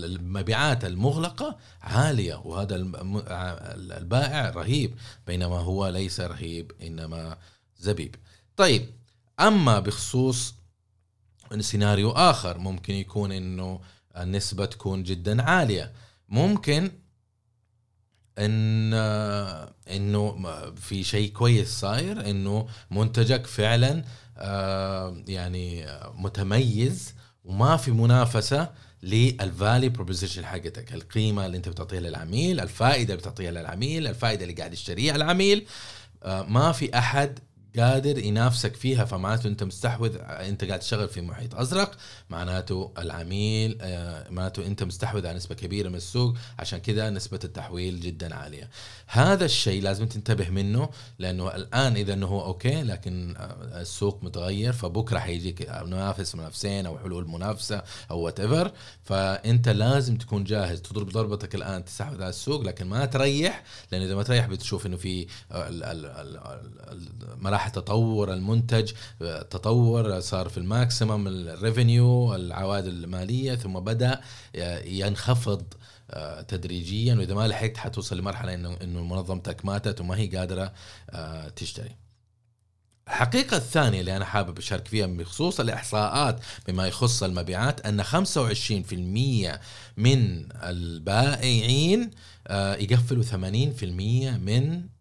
المبيعات 0.04 0.84
المغلقة 0.84 1.58
عالية 1.82 2.34
وهذا 2.34 2.76
البائع 2.76 4.50
رهيب 4.50 4.94
بينما 5.26 5.58
هو 5.58 5.88
ليس 5.88 6.20
رهيب 6.20 6.72
إنما 6.82 7.38
زبيب. 7.78 8.14
طيب 8.56 8.90
أما 9.40 9.80
بخصوص 9.80 10.54
سيناريو 11.60 12.10
آخر 12.10 12.58
ممكن 12.58 12.94
يكون 12.94 13.32
إنه 13.32 13.80
النسبة 14.16 14.64
تكون 14.64 15.02
جدا 15.02 15.42
عالية. 15.42 15.92
ممكن 16.28 16.90
إن 18.38 18.94
إنه 19.90 20.36
في 20.76 21.04
شيء 21.04 21.32
كويس 21.32 21.68
صاير 21.80 22.30
إنه 22.30 22.68
منتجك 22.90 23.46
فعلا 23.46 24.04
آه، 24.38 25.24
يعني 25.28 25.86
متميز 26.14 27.13
وما 27.44 27.76
في 27.76 27.90
منافسة 27.90 28.70
للفالي 29.02 29.88
بروبوزيشن 29.88 30.46
حقتك. 30.46 30.94
القيمة 30.94 31.46
اللي 31.46 31.56
انت 31.56 31.68
بتعطيها 31.68 32.00
للعميل 32.00 32.60
الفائدة 32.60 33.14
اللي 33.14 33.16
بتعطيها 33.16 33.50
للعميل 33.50 34.06
الفائدة 34.06 34.42
اللي 34.42 34.54
قاعد 34.54 34.72
يشتريها 34.72 35.16
العميل 35.16 35.66
آه، 36.22 36.42
ما 36.42 36.72
في 36.72 36.98
أحد 36.98 37.38
قادر 37.78 38.18
ينافسك 38.18 38.76
فيها 38.76 39.04
فمعناته 39.04 39.48
أنت 39.48 39.62
مستحوذ 39.62 40.16
أنت 40.20 40.64
قاعد 40.64 40.78
تشتغل 40.78 41.08
في 41.08 41.20
محيط 41.20 41.54
أزرق 41.54 41.96
معناته 42.30 42.92
العميل 42.98 43.78
آه، 43.80 44.30
معناته 44.30 44.66
أنت 44.66 44.82
مستحوذ 44.82 45.26
على 45.26 45.36
نسبة 45.36 45.54
كبيرة 45.54 45.88
من 45.88 45.94
السوق 45.94 46.34
عشان 46.58 46.78
كذا 46.78 47.10
نسبة 47.10 47.40
التحويل 47.44 48.00
جدا 48.00 48.34
عالية. 48.34 48.70
هذا 49.06 49.44
الشيء 49.44 49.82
لازم 49.82 50.06
تنتبه 50.06 50.50
منه 50.50 50.88
لأنه 51.18 51.54
الآن 51.54 51.96
إذا 51.96 52.12
إنه 52.12 52.26
هو 52.26 52.44
okay 52.44 52.82
لكن 52.82 53.34
آه، 53.36 53.80
السوق 53.80 54.24
متغير 54.24 54.72
فبكرة 54.72 55.18
حيجيك 55.18 55.70
منافس 55.70 56.34
منافسين 56.34 56.86
أو 56.86 56.98
حلول 56.98 57.28
منافسة 57.28 57.82
أو 58.10 58.20
whatever 58.20 58.72
فأنت 59.04 59.68
لازم 59.68 60.16
تكون 60.16 60.44
جاهز 60.44 60.80
تضرب 60.80 61.08
ضربتك 61.08 61.54
الآن 61.54 61.84
تستحوذ 61.84 62.22
على 62.22 62.30
السوق 62.30 62.62
لكن 62.62 62.86
ما 62.86 63.04
تريح 63.04 63.62
لأن 63.92 64.02
إذا 64.02 64.14
ما 64.14 64.22
تريح 64.22 64.46
بتشوف 64.46 64.86
إنه 64.86 64.96
في 64.96 65.26
مراحل 67.36 67.63
راح 67.64 67.70
تطور 67.70 68.32
المنتج 68.32 68.92
تطور 69.50 70.20
صار 70.20 70.48
في 70.48 70.58
ال 70.58 70.67
maximum 70.67 71.28
ال 71.28 71.41
revenue 71.41 72.34
العوائد 72.34 72.86
المالية 72.86 73.54
ثم 73.54 73.72
بدأ 73.72 74.20
ينخفض 74.84 75.74
آه، 76.10 76.42
تدريجيا 76.42 77.14
وإذا 77.14 77.34
ما 77.34 77.48
لحقت 77.48 77.76
حتوصل 77.76 78.18
لمرحلة 78.18 78.54
إنه 78.54 78.76
إنه 78.82 79.04
منظمتك 79.04 79.64
ماتت 79.64 80.00
وما 80.00 80.16
هي 80.16 80.36
قادرة 80.36 80.72
آه، 81.10 81.48
تشتري. 81.48 81.96
الحقيقة 83.08 83.56
الثانية 83.56 84.00
اللي 84.00 84.16
أنا 84.16 84.24
حابب 84.24 84.58
أشارك 84.58 84.88
فيها 84.88 85.06
بخصوص 85.06 85.60
الإحصاءات 85.60 86.40
بما 86.68 86.86
يخص 86.86 87.22
المبيعات 87.22 87.86
أن 87.86 88.02
25% 88.02 89.60
من 89.96 90.48
البائعين 90.52 92.10
آه، 92.46 92.74
يقفلوا 92.74 93.22
80% 93.22 94.38
من 94.38 94.93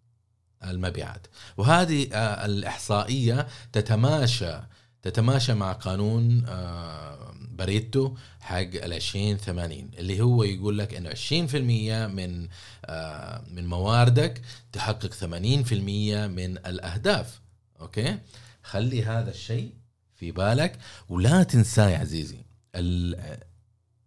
المبيعات. 0.69 1.27
وهذه 1.57 2.07
آه، 2.13 2.45
الإحصائية 2.45 3.47
تتماشى 3.71 4.53
تتماشى 5.01 5.53
مع 5.53 5.71
قانون 5.71 6.45
آه، 6.47 7.33
بريتو 7.51 8.15
حق 8.39 8.57
ال 8.57 8.93
2080 8.93 9.91
اللي 9.97 10.21
هو 10.21 10.43
يقول 10.43 10.77
لك 10.77 10.93
إنه 10.93 11.09
20% 11.09 12.07
من 12.07 12.47
آه، 12.85 13.43
من 13.51 13.67
مواردك 13.67 14.41
تحقق 14.71 15.13
80% 15.13 16.27
من 16.27 16.57
الأهداف. 16.57 17.41
okay؟ 17.81 18.17
خلي 18.63 19.03
هذا 19.03 19.29
الشيء 19.29 19.71
في 20.15 20.31
بالك 20.31 20.79
ولا 21.09 21.43
تنساه 21.43 21.89
يا 21.89 21.97
عزيزي 21.97 22.45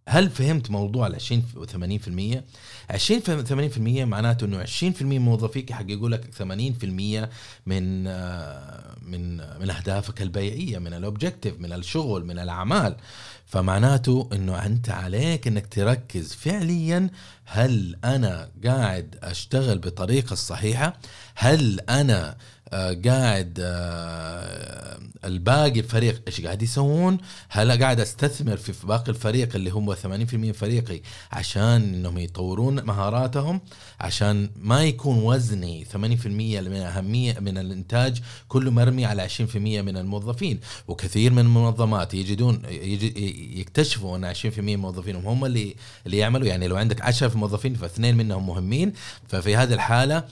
هل 0.08 0.30
فهمت 0.30 0.70
موضوع 0.70 1.06
ال 1.06 1.14
20 1.14 1.42
و 1.56 1.66
80%؟ 1.66 2.38
20 2.90 3.70
80% 3.75 3.78
معناته 4.04 4.44
إنه 4.44 4.64
20% 4.64 5.02
من 5.02 5.18
موظفيك 5.18 5.70
يحققوا 5.70 6.08
لك 6.08 6.25
80% 6.38 6.44
من 7.66 8.06
آه، 8.06 8.96
من 9.02 9.36
من 9.36 9.70
أهدافك 9.70 10.22
البيعية 10.22 10.78
من 10.78 10.92
الاوبجيكتيف 10.94 11.60
من 11.60 11.72
الشغل 11.72 12.25
من 12.25 12.38
الأعمال 12.38 12.96
فمعناته 13.46 14.28
إنه 14.32 14.66
أنت 14.66 14.90
عليك 14.90 15.46
إنك 15.46 15.66
تركز 15.66 16.32
فعليا 16.32 17.10
هل 17.44 17.96
أنا 18.04 18.48
قاعد 18.64 19.16
أشتغل 19.22 19.78
بالطريقة 19.78 20.32
الصحيحه؟ 20.32 20.96
هل 21.34 21.80
أنا 21.80 22.30
آه، 22.30 22.36
قاعد 22.73 23.58
آه، 23.61 24.99
الباقي 25.25 25.80
الفريق 25.80 26.23
إيش 26.26 26.40
قاعد 26.40 26.62
يسوون؟ 26.62 27.18
هل 27.49 27.82
قاعد 27.82 28.00
أستثمر 28.00 28.56
في 28.56 28.87
باقي 28.87 29.08
الفريق 29.08 29.56
اللي 29.56 29.70
هم 29.70 29.94
80% 29.94 30.35
من 30.35 30.52
فريقي 30.52 31.00
عشان 31.32 31.94
إنهم 31.94 32.18
يطورون 32.18 32.85
مهاراتهم 32.85 33.61
عشان 34.00 34.50
ما 34.56 34.85
يكون 34.85 35.18
وزني 35.18 35.85
80% 35.85 35.96
من 35.96 36.76
أهمية 36.76 37.38
من 37.40 37.58
الإنتاج 37.58 38.23
كله 38.49 38.70
مرمي 38.70 39.04
على 39.04 39.28
20% 39.28 39.56
من 39.56 39.96
الموظفين 39.96 40.61
وكثير 40.88 41.32
من 41.32 41.38
المنظمات 41.38 42.14
يجدون 42.14 42.62
يكتشفوا 43.56 44.16
ان 44.16 44.35
20% 44.35 44.58
من 44.58 44.76
موظفينهم 44.76 45.26
هم 45.26 45.44
اللي 45.44 45.75
اللي 46.06 46.16
يعملوا 46.16 46.46
يعني 46.46 46.68
لو 46.68 46.76
عندك 46.76 47.00
10 47.00 47.37
موظفين 47.37 47.75
فاثنين 47.75 48.16
منهم 48.16 48.46
مهمين 48.46 48.92
ففي 49.28 49.56
هذه 49.56 49.75
الحالة 49.75 50.25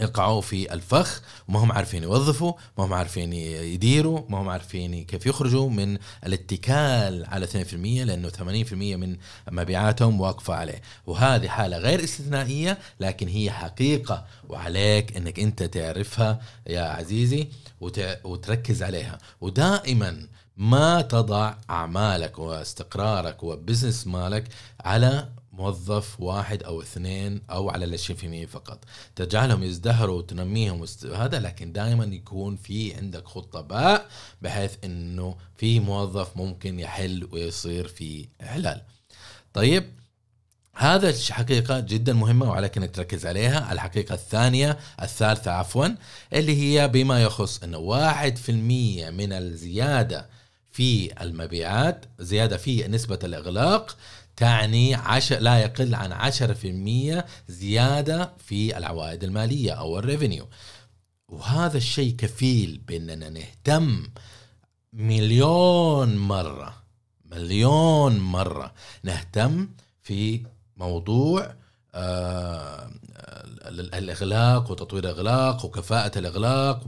يقعوا 0.00 0.40
في 0.40 0.72
الفخ 0.74 1.22
وما 1.48 1.60
هم 1.64 1.72
عارفين 1.72 2.02
يوظفوا 2.02 2.52
ما 2.78 2.84
هم 2.84 2.92
عارفين 2.92 3.32
يديروا 3.32 4.22
ما 4.28 4.38
هم 4.38 4.48
عارفين 4.48 5.04
كيف 5.04 5.26
يخرجوا 5.26 5.70
من 5.70 5.98
الاتكال 6.26 7.26
على 7.26 7.46
2% 7.46 7.74
لأنه 7.74 8.28
80% 8.28 8.72
من 8.72 9.16
مبيعاتهم 9.50 10.20
واقفة 10.20 10.54
عليه. 10.54 10.82
وهذه 11.06 11.48
حالة 11.48 11.78
غير 11.78 12.04
استثنائية 12.04 12.78
لكن 13.00 13.28
هي 13.28 13.50
حقيقة. 13.50 14.24
وعليك 14.48 15.16
أنك 15.16 15.40
أنت 15.40 15.62
تعرفها 15.62 16.40
يا 16.66 16.82
عزيزي 16.82 17.48
وتركز 18.24 18.82
عليها. 18.82 19.18
ودائما 19.40 20.26
ما 20.56 21.00
تضع 21.02 21.54
أعمالك 21.70 22.38
واستقرارك 22.38 23.42
وبزنس 23.42 24.06
مالك 24.06 24.44
على 24.80 25.28
موظف 25.58 26.20
واحد 26.20 26.62
أو 26.62 26.82
اثنين 26.82 27.42
أو 27.50 27.70
على 27.70 27.84
ال 27.84 27.98
20% 27.98 28.48
فقط 28.48 28.84
تجعلهم 29.16 29.62
يزدهروا 29.62 30.18
وتنميهم. 30.18 30.84
هذا 31.14 31.40
لكن 31.40 31.72
دائما 31.72 32.04
يكون 32.04 32.56
في 32.56 32.94
عندك 32.94 33.24
خطة 33.28 33.60
باء 33.60 34.08
بحيث 34.42 34.72
إنه 34.84 35.36
في 35.56 35.80
موظف 35.80 36.36
ممكن 36.36 36.80
يحل 36.80 37.28
ويصير 37.32 37.88
في 37.88 38.28
احلال 38.42 38.82
طيب 39.52 39.84
هذا 40.76 41.10
الحقيقة 41.10 41.80
جدا 41.80 42.12
مهمة 42.12 42.50
وعليك 42.50 42.76
إنك 42.76 42.94
تركز 42.94 43.26
عليها 43.26 43.72
الحقيقة 43.72 44.14
الثانية 44.14 44.78
الثالثة 45.02 45.50
عفوا 45.50 45.88
اللي 46.32 46.62
هي 46.62 46.88
بما 46.88 47.22
يخص 47.22 47.62
انه 47.62 47.78
واحد 47.78 48.36
في 48.36 48.48
المية 48.48 49.10
من 49.10 49.32
الزيادة 49.32 50.28
في 50.72 51.22
المبيعات 51.22 52.04
زيادة 52.18 52.56
في 52.56 52.88
نسبة 52.88 53.18
الإغلاق 53.24 53.96
تعني 54.36 54.94
عشر 54.94 55.38
لا 55.38 55.58
يقل 55.58 55.94
عن 55.94 56.12
عشرة 56.12 56.52
في 56.52 56.68
المية 56.70 57.26
زيادة 57.48 58.32
في 58.38 58.78
العوائد 58.78 59.24
المالية 59.24 59.72
أو 59.72 59.98
الريفينيو 59.98 60.48
وهذا 61.28 61.76
الشيء 61.76 62.16
كفيل 62.16 62.80
بأننا 62.88 63.28
نهتم 63.28 64.08
مليون 64.92 66.16
مرة 66.16 66.74
مليون 67.24 68.18
مرة 68.18 68.74
نهتم 69.02 69.68
في 70.02 70.46
موضوع 70.76 71.54
آه 71.94 72.90
الإغلاق 73.68 74.70
وتطوير 74.70 75.04
الإغلاق 75.04 75.64
وكفاءة 75.64 76.18
الإغلاق 76.18 76.86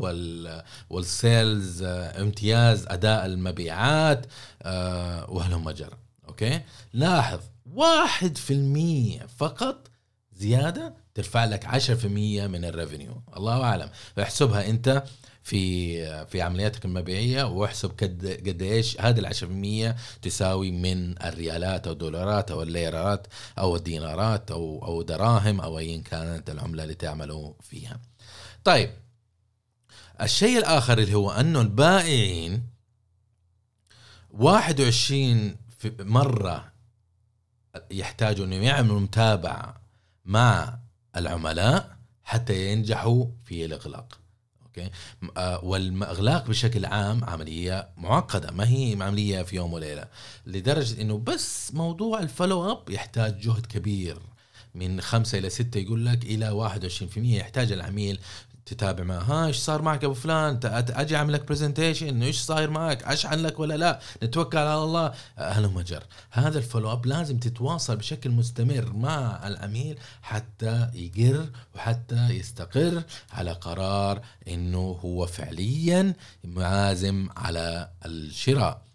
وال 0.90 1.16
sales 1.16 1.82
آه 1.82 2.22
امتياز 2.22 2.86
أداء 2.86 3.26
المبيعات 3.26 4.26
آه 4.62 5.30
وهلم 5.30 5.70
جرى 5.70 6.05
okay؟ 6.28 6.60
لاحظ 6.92 7.40
واحد 7.74 8.38
في 8.38 8.52
المية 8.52 9.26
فقط 9.38 9.90
زيادة 10.32 10.94
ترفع 11.14 11.44
لك 11.44 11.66
عشرة 11.66 11.94
في 11.94 12.04
المية 12.04 12.46
من 12.46 12.64
ال 12.64 12.71
revenue. 12.71 13.22
الله 13.36 13.62
أعلم. 13.62 13.90
احسبها 14.22 14.70
أنت 14.70 15.04
في 15.42 16.26
في 16.26 16.42
عملياتك 16.42 16.84
المبيعية 16.84 17.44
واحسب 17.44 17.90
قد 17.90 18.40
قد 18.46 18.62
إيش 18.62 19.00
هذه 19.00 19.18
ال 19.18 19.94
10% 19.94 19.96
تساوي 20.22 20.70
من 20.70 21.22
الريالات 21.22 21.86
أو 21.86 21.92
الدولارات 21.92 22.50
أو 22.50 22.62
الليرات 22.62 23.26
أو 23.58 23.76
الدينارات 23.76 24.50
أو 24.50 24.84
أو 24.84 25.02
دراهم 25.02 25.60
أو 25.60 25.78
ايا 25.78 26.02
كانت 26.02 26.50
العملة 26.50 26.82
اللي 26.82 26.94
تعملوا 26.94 27.52
فيها. 27.60 28.00
طيب 28.64 28.90
الشيء 30.20 30.58
الآخر 30.58 30.98
اللي 30.98 31.14
هو 31.14 31.30
انه 31.30 31.60
البائعين 31.60 32.62
21 34.30 35.56
مرة 36.00 36.72
يحتاجوا 37.90 38.46
انهم 38.46 38.62
يعملوا 38.62 39.00
متابعة 39.00 39.80
مع 40.24 40.78
العملاء 41.16 41.96
حتى 42.24 42.72
ينجحوا 42.72 43.26
في 43.44 43.64
الإغلاق. 43.64 44.20
okay 44.62 44.90
آه، 45.36 45.64
والإغلاق 45.64 46.46
بشكل 46.46 46.84
عام 46.84 47.24
عملية 47.24 47.88
معقدة 47.96 48.50
ما 48.50 48.68
هي 48.68 48.96
عملية 49.02 49.42
في 49.42 49.56
يوم 49.56 49.72
وليلة 49.72 50.08
لدرجة 50.46 51.00
إنه 51.00 51.18
بس 51.18 51.74
موضوع 51.74 52.20
ال 52.20 52.28
follow 52.28 52.72
up 52.72 52.90
يحتاج 52.90 53.40
جهد 53.40 53.66
كبير 53.66 54.18
من 54.74 55.00
خمسة 55.00 55.38
إلى 55.38 55.50
ستة 55.50 55.78
يقول 55.78 56.06
لك 56.06 56.24
إلى 56.24 56.70
21% 56.70 57.16
يحتاج 57.16 57.72
العميل 57.72 58.18
تتابع 58.66 59.04
معه. 59.04 59.18
ها 59.18 59.46
إيش 59.46 59.56
صار 59.56 59.82
معك 59.82 60.04
أبو 60.04 60.14
فلان؟ 60.14 60.60
أجي 60.64 61.16
أعمل 61.16 61.32
لك 61.32 61.48
presentation 61.48 62.22
إيش 62.22 62.40
صاير 62.40 62.70
معك؟ 62.70 63.02
أشحن 63.02 63.38
لك 63.38 63.60
ولا 63.60 63.76
لا؟ 63.76 64.00
نتوكل 64.22 64.58
على 64.58 64.84
الله. 64.84 65.12
وهلم 65.38 65.66
جر 65.66 66.02
هذا 66.30 66.58
ال 66.58 66.63
follow 66.63 66.92
up 66.92 67.06
لازم 67.06 67.38
تتواصل 67.38 67.96
بشكل 67.96 68.30
مستمر 68.30 68.92
مع 68.92 69.46
العميل 69.46 69.98
حتى 70.22 70.90
يقر 70.94 71.46
وحتى 71.74 72.28
يستقر 72.30 73.02
على 73.32 73.52
قرار 73.52 74.20
إنه 74.48 74.98
هو 75.04 75.26
فعليا 75.26 76.14
عازم 76.44 77.28
على 77.36 77.90
الشراء. 78.06 78.86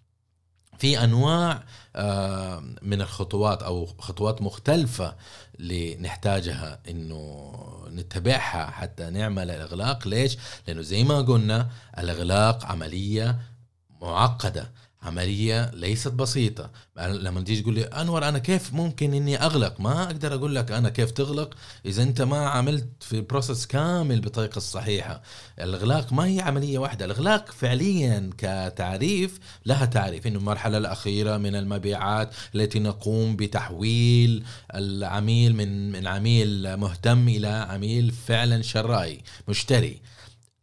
في 0.81 1.03
أنواع 1.03 1.63
آه، 1.95 2.63
من 2.81 3.01
الخطوات 3.01 3.63
أو 3.63 3.85
خطوات 3.85 4.41
مختلفة 4.41 5.15
اللي 5.61 5.95
نحتاجها 5.95 6.79
إنه 6.89 7.53
نتبعها 7.89 8.71
حتى 8.71 9.09
نعمل 9.09 9.51
الإغلاق. 9.51 10.07
ليش؟ 10.07 10.37
لأنه 10.67 10.81
زي 10.81 11.03
ما 11.03 11.21
قلنا 11.21 11.69
الإغلاق 11.97 12.65
عملية 12.65 13.39
معقدة. 14.01 14.71
عملية 15.03 15.71
ليست 15.73 16.11
بسيطة. 16.11 16.71
لما 16.97 17.41
تيجي 17.41 17.61
تقول 17.61 17.75
لي 17.75 17.83
أنور 17.83 18.27
أنا 18.27 18.39
كيف 18.39 18.73
ممكن 18.73 19.13
إني 19.13 19.43
أغلق؟ 19.43 19.81
ما 19.81 20.03
أقدر 20.03 20.33
أقول 20.33 20.55
لك 20.55 20.71
أنا 20.71 20.89
كيف 20.89 21.11
تغلق 21.11 21.53
إذا 21.85 22.03
أنت 22.03 22.21
ما 22.21 22.47
عملت 22.47 22.87
في 22.99 23.13
البروسس 23.13 23.65
كامل 23.65 24.21
بالطريقة 24.21 24.57
الصحيحة. 24.57 25.21
الإغلاق 25.61 26.13
ما 26.13 26.25
هي 26.25 26.41
عملية 26.41 26.77
واحدة. 26.79 27.05
الإغلاق 27.05 27.51
فعليا 27.51 28.29
كتعريف 28.37 29.39
لها 29.65 29.85
تعريف. 29.85 30.27
إنه 30.27 30.39
المرحلة 30.39 30.77
الأخيرة 30.77 31.37
من 31.37 31.55
المبيعات 31.55 32.33
التي 32.55 32.79
نقوم 32.79 33.35
بتحويل 33.35 34.43
العميل 34.75 35.55
من 35.55 35.91
من 35.91 36.07
عميل 36.07 36.77
مهتم 36.77 37.27
إلى 37.27 37.47
عميل 37.47 38.11
فعلا 38.11 38.61
شرائي 38.61 39.21
مشتري. 39.47 40.01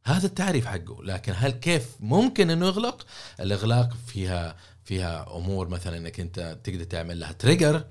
هذا 0.09 0.27
التعريف 0.27 0.67
حقه. 0.67 1.05
لكن 1.05 1.33
هل 1.37 1.51
كيف 1.51 1.97
ممكن 2.01 2.51
إنه 2.51 2.67
يغلق؟ 2.67 3.07
الإغلاق 3.41 3.97
فيها 4.07 4.57
فيها 4.85 5.37
أمور 5.37 5.69
مثلا 5.69 5.97
إنك 5.97 6.21
أنت 6.21 6.59
تقدر 6.65 6.85
تعمل 6.85 7.21
لها 7.21 7.33
تريجر 7.33 7.85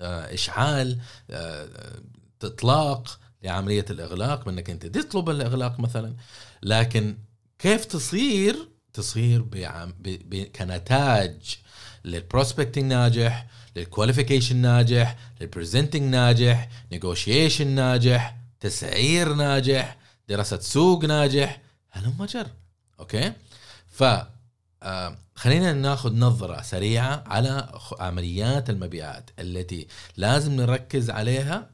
آه، 0.00 0.34
إشعال 0.34 0.98
آه، 1.30 1.68
إطلاق 2.42 3.20
لعملية 3.42 3.84
الإغلاق 3.90 4.48
منك 4.48 4.70
أنت 4.70 4.86
تطلب 4.86 5.30
الإغلاق 5.30 5.80
مثلا. 5.80 6.16
لكن 6.62 7.18
كيف 7.58 7.84
تصير؟ 7.84 8.68
تصير. 8.92 9.44
كنتاج 10.56 11.58
لل 12.04 12.16
prospecting 12.16 12.84
ناجح 12.84 13.46
لل 13.76 13.87
qualification 13.87 14.56
ناجح 14.56 15.16
لل 15.40 15.50
presenting 15.50 16.02
ناجح 16.02 16.68
negotiation 16.92 17.66
ناجح 17.66 18.36
تسعير 18.60 19.34
ناجح. 19.34 20.03
دراسه 20.28 20.58
سوق 20.58 21.04
ناجح 21.04 21.60
هلم 21.90 22.24
جر 22.24 22.46
okay 23.00 23.32
ف 23.86 24.04
آه، 24.82 25.18
خلينا 25.34 25.72
ناخذ 25.72 26.14
نظرة 26.14 26.62
سريعة 26.62 27.24
على 27.26 27.80
عمليات 28.00 28.70
المبيعات 28.70 29.30
التي 29.38 29.86
لازم 30.16 30.52
نركز 30.52 31.10
عليها 31.10 31.70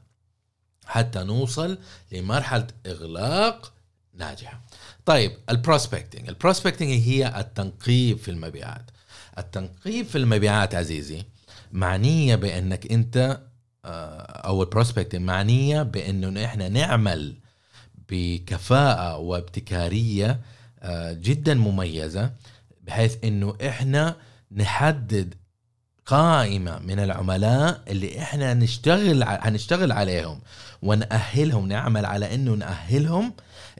حتى 0.85 1.23
نوصل 1.23 1.77
لمرحلة 2.11 2.67
إغلاق 2.85 3.73
ناجحة. 4.13 4.61
طيب 5.05 5.31
ال 5.49 5.55
prospecting، 5.55 6.29
ال 6.29 6.34
prospecting 6.34 6.89
هي 6.89 7.39
التنقيب 7.39 8.17
في 8.17 8.31
المبيعات. 8.31 8.91
التنقيب 9.37 10.05
في 10.05 10.17
المبيعات 10.17 10.75
عزيزي 10.75 11.23
معنية 11.71 12.35
بأنك 12.35 12.91
أنت 12.91 13.41
آه، 13.85 14.21
أو 14.21 14.63
ال 14.63 14.68
prospecting 14.68 15.21
معنية 15.21 15.83
بأنه 15.83 16.45
إحنا 16.45 16.69
نعمل 16.69 17.35
بكفاءة 18.11 19.17
وابتكارية 19.17 20.39
آه، 20.79 21.13
جدا 21.13 21.53
مميزة 21.53 22.31
بحيث 22.83 23.17
إنه 23.23 23.55
إحنا 23.67 24.15
نحدد 24.51 25.35
قائمة 26.11 26.79
من 26.79 26.99
العملاء 26.99 27.81
اللي 27.87 28.19
إحنا 28.19 28.53
نشتغل 28.53 29.23
هنشتغل 29.23 29.91
عليهم 29.91 30.39
ونأهلهم 30.81 31.67
نعمل 31.67 32.05
على 32.05 32.35
إنه 32.35 32.51
نأهلهم 32.51 33.33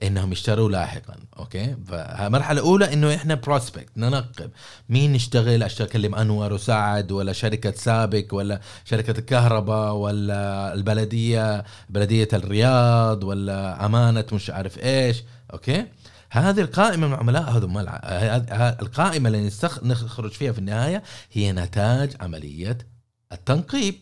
إنهم 0.04 0.32
يشتروا 0.32 0.70
لاحقا 0.70 1.16
okay؟ 1.40 1.76
فالمرحله 1.88 2.60
الأولى 2.60 2.94
إنه 2.94 3.16
إحنا 3.16 3.36
prospect 3.36 3.90
ننقب 3.98 4.50
مين 4.90 5.14
نشتغل 5.14 5.64
اكلم 5.64 6.16
أنور 6.16 6.54
وسعد 6.54 7.12
ولا 7.12 7.34
شركة 7.34 7.72
سابق 7.72 8.26
ولا 8.32 8.62
شركة 8.86 9.20
الكهرباء 9.20 9.94
ولا 9.94 10.74
البلدية 10.74 11.64
بلدية 11.90 12.28
الرياض 12.34 13.24
ولا 13.24 13.86
أمانة 13.86 14.26
مش 14.34 14.50
عارف 14.50 14.80
إيش 14.80 15.24
okay؟ 15.54 15.86
هذه 16.32 16.62
القائمة 16.62 17.08
من 17.08 17.14
العملاء 17.14 17.44
هذول 17.44 17.88
القائمة 18.82 19.30
اللي 19.30 19.52
نخرج 19.84 20.32
فيها 20.32 20.52
في 20.52 20.60
النهاية 20.60 21.04
هي 21.32 21.52
نتاج 21.52 22.16
عملية 22.20 22.78
التنقيب. 23.32 23.96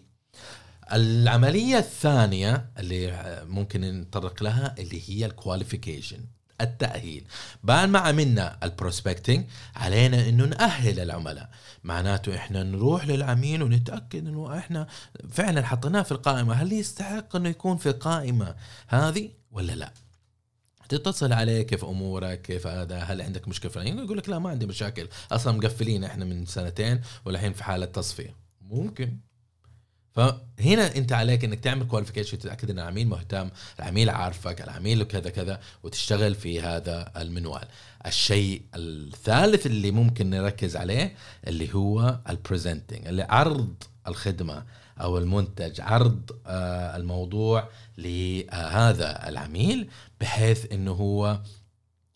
العملية 0.93 1.77
الثانية 1.77 2.69
اللي 2.79 3.43
ممكن 3.47 3.81
نتطرق 3.81 4.43
لها 4.43 4.75
اللي 4.79 5.01
هي 5.09 5.25
ال 5.25 5.32
qualification 5.32 6.19
التأهيل. 6.61 7.23
بعد 7.63 7.89
ما 7.89 7.99
عملنا 7.99 8.57
ال 8.63 8.70
prospecting 8.70 9.45
علينا 9.75 10.29
إنه 10.29 10.45
نأهل 10.45 10.99
العملاء. 10.99 11.49
معناته 11.83 12.35
إحنا 12.35 12.63
نروح 12.63 13.07
للعميل 13.07 13.63
ونتأكد 13.63 14.27
إنه 14.27 14.57
إحنا 14.57 14.87
فعلا 15.31 15.65
حطيناه 15.65 16.01
في 16.01 16.11
القائمة. 16.11 16.53
هل 16.53 16.73
يستحق 16.73 17.35
إنه 17.35 17.49
يكون 17.49 17.77
في 17.77 17.89
القائمة 17.89 18.55
هذه 18.87 19.29
ولا 19.51 19.73
لا؟ 19.73 19.93
تتصل 20.89 21.33
عليه 21.33 21.61
كيف 21.61 21.85
أمورك 21.85 22.41
كيف 22.41 22.67
هذا 22.67 22.97
هل 22.97 23.21
عندك 23.21 23.47
مشكلة 23.47 23.71
فلانية؟ 23.71 24.03
يقول 24.03 24.17
لك 24.17 24.29
لا 24.29 24.39
ما 24.39 24.49
عندي 24.49 24.65
مشاكل. 24.65 25.07
أصلا 25.31 25.57
مقفلين 25.57 26.03
إحنا 26.03 26.25
من 26.25 26.45
سنتين 26.45 27.01
والحين 27.25 27.53
في 27.53 27.63
حالة 27.63 27.85
تصفية. 27.85 28.35
ممكن. 28.61 29.17
فهنا 30.11 30.95
أنت 30.95 31.11
عليك 31.11 31.43
إنك 31.43 31.59
تعمل 31.59 31.87
qualification 31.87 32.39
تتأكد 32.39 32.69
إن 32.69 32.79
العميل 32.79 33.07
مهتم، 33.07 33.49
العميل 33.79 34.09
عارفك، 34.09 34.61
العميل 34.61 35.03
كذا 35.03 35.29
كذا 35.29 35.59
وتشتغل 35.83 36.35
في 36.35 36.61
هذا 36.61 37.11
المنوال. 37.17 37.67
الشيء 38.05 38.61
الثالث 38.75 39.65
اللي 39.65 39.91
ممكن 39.91 40.29
نركز 40.29 40.75
عليه 40.75 41.15
اللي 41.47 41.73
هو 41.73 42.19
ال 42.29 42.36
presenting 42.36 43.07
اللي 43.07 43.23
عرض 43.23 43.73
الخدمة 44.07 44.65
أو 45.01 45.17
المنتج 45.17 45.81
عرض 45.81 46.31
آه، 46.47 46.95
الموضوع 46.95 47.69
لهذا 47.97 49.29
العميل. 49.29 49.89
بحيث 50.21 50.71
إنه 50.71 50.91
هو 50.91 51.39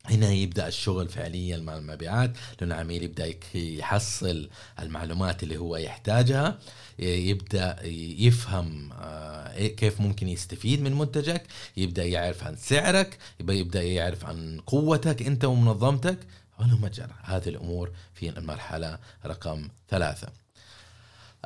هنا 0.06 0.32
يبدأ 0.32 0.68
الشغل 0.68 1.10
فعليا 1.10 1.58
مع 1.58 1.78
المبيعات 1.78 2.32
لأنه 2.62 2.76
العميل 2.76 3.04
يبدأ 3.04 3.34
يحصل 3.56 4.50
المعلومات 4.80 5.44
اللي 5.44 5.58
هو 5.58 5.78
يحتاجها 5.78 6.60
يبدأ 7.00 7.86
يفهم 8.18 8.89
آه، 8.94 9.54
إيه، 9.54 9.76
كيف 9.76 10.02
ممكن 10.02 10.28
يستفيد 10.28 10.82
من 10.82 10.94
منتجك 10.94 11.44
يبدأ 11.78 12.06
يعرف 12.06 12.44
عن 12.44 12.56
سعرك 12.56 13.18
يبدأ 13.39 13.84
يعرف 13.84 14.26
عن 14.26 14.60
قوتك 14.68 15.22
أنت 15.22 15.46
ومنظمتك. 15.46 16.18
ولو 16.60 16.88
جرى 16.88 17.13
هذه 17.24 17.50
الأمور 17.50 17.92
في 18.13 18.30
المرحلة 18.30 19.00
رقم 19.26 19.70
ثلاثة. 19.89 20.28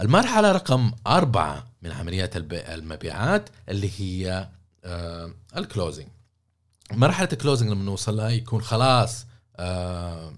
المرحلة 0.02 0.52
رقم 0.52 0.92
أربعة 1.08 1.68
من 1.82 1.92
عمليات 1.92 2.38
المبيعات 2.54 3.50
اللي 3.70 3.92
هي 4.00 4.48
ال 5.58 5.64
closing 5.64 6.08
مرحلة 6.92 7.30
ال 7.34 7.38
closing 7.38 7.70
لما 7.70 7.84
نوصل 7.84 8.18
لها 8.18 8.30
يكون 8.30 8.62
خلاص 8.62 9.26
آه، 9.58 10.34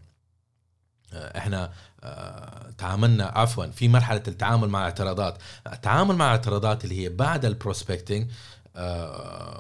آه، 1.14 1.38
إحنا 1.38 1.72
آه، 2.04 2.72
تعاملنا 2.78 3.26
عفوا 3.26 3.66
في 3.66 3.88
مرحلة 3.88 4.24
التعامل 4.28 4.70
مع 4.70 4.84
اعتراضات. 4.84 5.38
التعامل 5.74 6.16
مع 6.16 6.28
اعتراضات 6.32 6.84
اللي 6.84 7.04
هي 7.04 7.10
بعد 7.10 7.46
ال 7.46 7.52
prospecting 7.52 8.24
آه، 8.24 8.34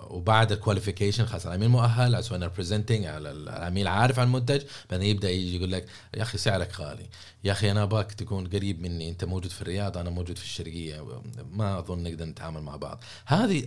وبعد 0.09 0.51
ال 0.51 0.57
qualification 0.57 1.25
خلاص 1.25 1.45
العميل 1.45 1.69
مؤهل 1.69 2.15
سوينا 2.15 2.47
presenting 2.47 3.05
العميل 3.05 3.87
عارف 3.87 4.19
عن 4.19 4.27
المنتج 4.27 4.61
بعدين 4.89 5.07
يبدأ 5.09 5.29
يجي 5.29 5.55
يقول 5.55 5.71
لك 5.71 5.85
يا 6.17 6.21
أخي 6.21 6.37
سعرك 6.37 6.79
غالي 6.79 7.05
يا 7.43 7.51
أخي 7.51 7.71
أنا 7.71 7.83
أباك 7.83 8.11
تكون 8.13 8.47
قريب 8.47 8.81
مني 8.81 9.09
أنت 9.09 9.25
موجود 9.25 9.51
في 9.51 9.61
الرياض 9.61 9.97
أنا 9.97 10.09
موجود 10.09 10.37
في 10.37 10.43
الشرقية 10.43 11.21
ما 11.51 11.79
أظن 11.79 12.03
نقدر 12.03 12.25
نتعامل 12.25 12.61
مع 12.61 12.75
بعض. 12.75 13.03
هذه 13.25 13.63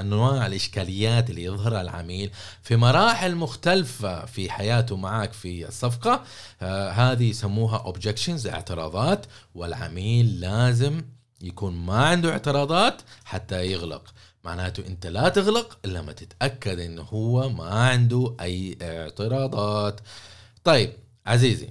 انواع 0.00 0.46
الإشكاليات 0.46 1.30
اللي 1.30 1.44
يظهرها 1.44 1.80
العميل 1.80 2.30
في 2.62 2.76
مراحل 2.76 3.34
مختلفة 3.34 4.24
في 4.26 4.50
حياته 4.50 4.96
معك 4.96 5.32
في 5.32 5.68
الصفقة. 5.68 6.24
آه 6.62 6.90
هذه 6.90 7.30
يسموها 7.30 7.78
objections 7.78 8.46
اعتراضات 8.46 9.26
والعميل 9.54 10.40
لازم 10.40 11.02
يكون 11.42 11.76
ما 11.76 12.06
عنده 12.06 12.30
اعتراضات 12.30 13.02
حتى 13.24 13.66
يغلق. 13.72 14.14
معناته 14.44 14.86
انت 14.86 15.06
لا 15.06 15.28
تغلق 15.28 15.78
إلا 15.84 16.02
ما 16.02 16.12
تتأكد 16.12 16.78
انه 16.78 17.02
هو 17.02 17.48
ما 17.48 17.64
عنده 17.64 18.36
أي 18.40 18.78
اعتراضات. 18.82 20.00
طيب 20.64 20.92
عزيزي 21.26 21.68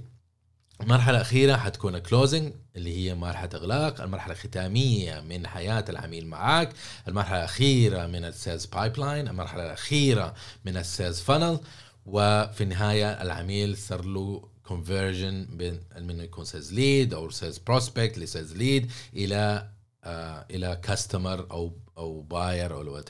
المرحلة 0.80 1.16
الأخيرة 1.16 1.56
حتكون 1.56 1.98
closing 1.98 2.52
اللي 2.76 2.96
هي 2.96 3.14
مرحلة 3.14 3.50
إغلاق 3.54 4.00
المرحلة 4.00 4.32
الختامية 4.32 5.20
من 5.20 5.46
حياة 5.46 5.84
العميل 5.88 6.26
معك 6.26 6.72
المرحلة 7.08 7.38
الأخيرة 7.38 8.06
من 8.06 8.24
ال 8.24 8.31
sales 8.31 8.66
pipeline 8.66 9.28
المرحلة 9.28 9.66
الأخيرة 9.66 10.34
من 10.64 10.76
ال 10.76 10.83
sales 10.83 11.20
funnel 11.20 11.60
وفي 12.06 12.62
النهاية 12.62 13.22
العميل 13.22 13.76
صار 13.76 14.04
له 14.04 14.48
conversion 14.66 15.46
إنه 15.96 16.22
يكون 16.22 16.44
sales 16.44 16.72
lead 16.72 17.14
أو 17.14 17.30
sales 17.30 17.58
prospect 17.58 18.18
ل 18.18 18.24
sales 18.24 18.52
lead 18.56 18.92
إلى 19.16 19.68
آه 20.04 20.46
إلى 20.50 20.80
customer 20.82 21.46
أو 21.50 21.72
أو 21.98 22.20
buyer 22.20 22.74
أو 22.74 22.94
what 22.94 23.08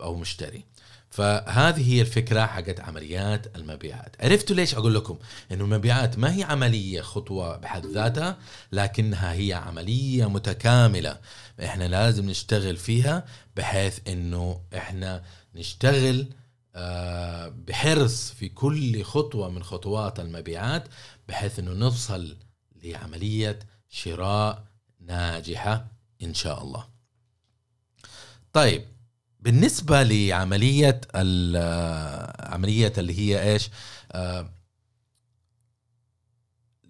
أو 0.00 0.14
مشتري. 0.14 0.64
فهذه 1.10 1.92
هي 1.92 2.00
الفكرة 2.00 2.46
حقت 2.46 2.80
عمليات 2.80 3.56
المبيعات. 3.56 4.16
عرفتوا 4.20 4.56
ليش 4.56 4.74
أقول 4.74 4.94
لكم؟ 4.94 5.18
إنه 5.52 5.64
المبيعات 5.64 6.18
ما 6.18 6.36
هي 6.36 6.42
عملية 6.42 7.00
خطوة 7.00 7.56
بحد 7.56 7.86
ذاتها 7.86 8.38
لكنها 8.72 9.32
هي 9.32 9.52
عملية 9.52 10.28
متكاملة. 10.28 11.18
إحنا 11.64 11.88
لازم 11.88 12.30
نشتغل 12.30 12.76
فيها 12.76 13.24
بحيث 13.56 13.98
إنه 14.08 14.60
إحنا 14.76 15.22
نشتغل 15.54 16.26
آه، 16.74 17.48
بحرص 17.48 18.30
في 18.30 18.48
كل 18.48 19.02
خطوة 19.02 19.50
من 19.50 19.62
خطوات 19.62 20.20
المبيعات 20.20 20.88
بحيث 21.28 21.58
إنه 21.58 21.72
نوصل 21.72 22.36
لعملية 22.82 23.58
شراء 23.88 24.64
ناجحة 25.00 25.86
إن 26.22 26.34
شاء 26.34 26.62
الله. 26.62 26.97
طيب 28.58 28.84
بالنسبة 29.40 30.02
لعملية 30.02 31.00
عملية 32.52 32.92
اللي 32.98 33.18
هي 33.18 33.52
إيش؟ 33.52 33.70
آه 34.12 34.50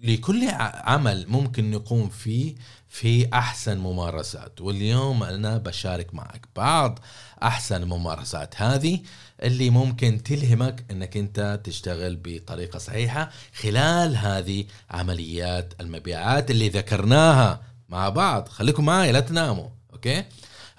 لكل 0.03 0.49
عمل 0.75 1.27
ممكن 1.29 1.71
نقوم 1.71 2.09
فيه 2.09 2.55
في 2.89 3.29
أحسن 3.35 3.79
ممارسات. 3.79 4.61
واليوم 4.61 5.23
أنا 5.23 5.59
بشارك 5.59 6.15
معك 6.15 6.49
بعض 6.57 6.99
أحسن 7.43 7.83
الممارسات 7.83 8.63
هذه 8.63 9.01
اللي 9.43 9.71
ممكن 9.71 10.23
تلهمك 10.23 10.85
إنك 10.91 11.17
أنت 11.17 11.61
تشتغل 11.65 12.17
بطريقة 12.25 12.79
صحيحة 12.79 13.31
خلال 13.55 14.17
هذه 14.17 14.65
عمليات 14.91 15.75
المبيعات 15.81 16.51
اللي 16.51 16.69
ذكرناها 16.69 17.61
مع 17.89 18.09
بعض. 18.09 18.49
خليكم 18.49 18.85
معي 18.85 19.13
لا 19.13 19.21
تناموا 19.21 19.69
أوكي؟ 19.93 20.25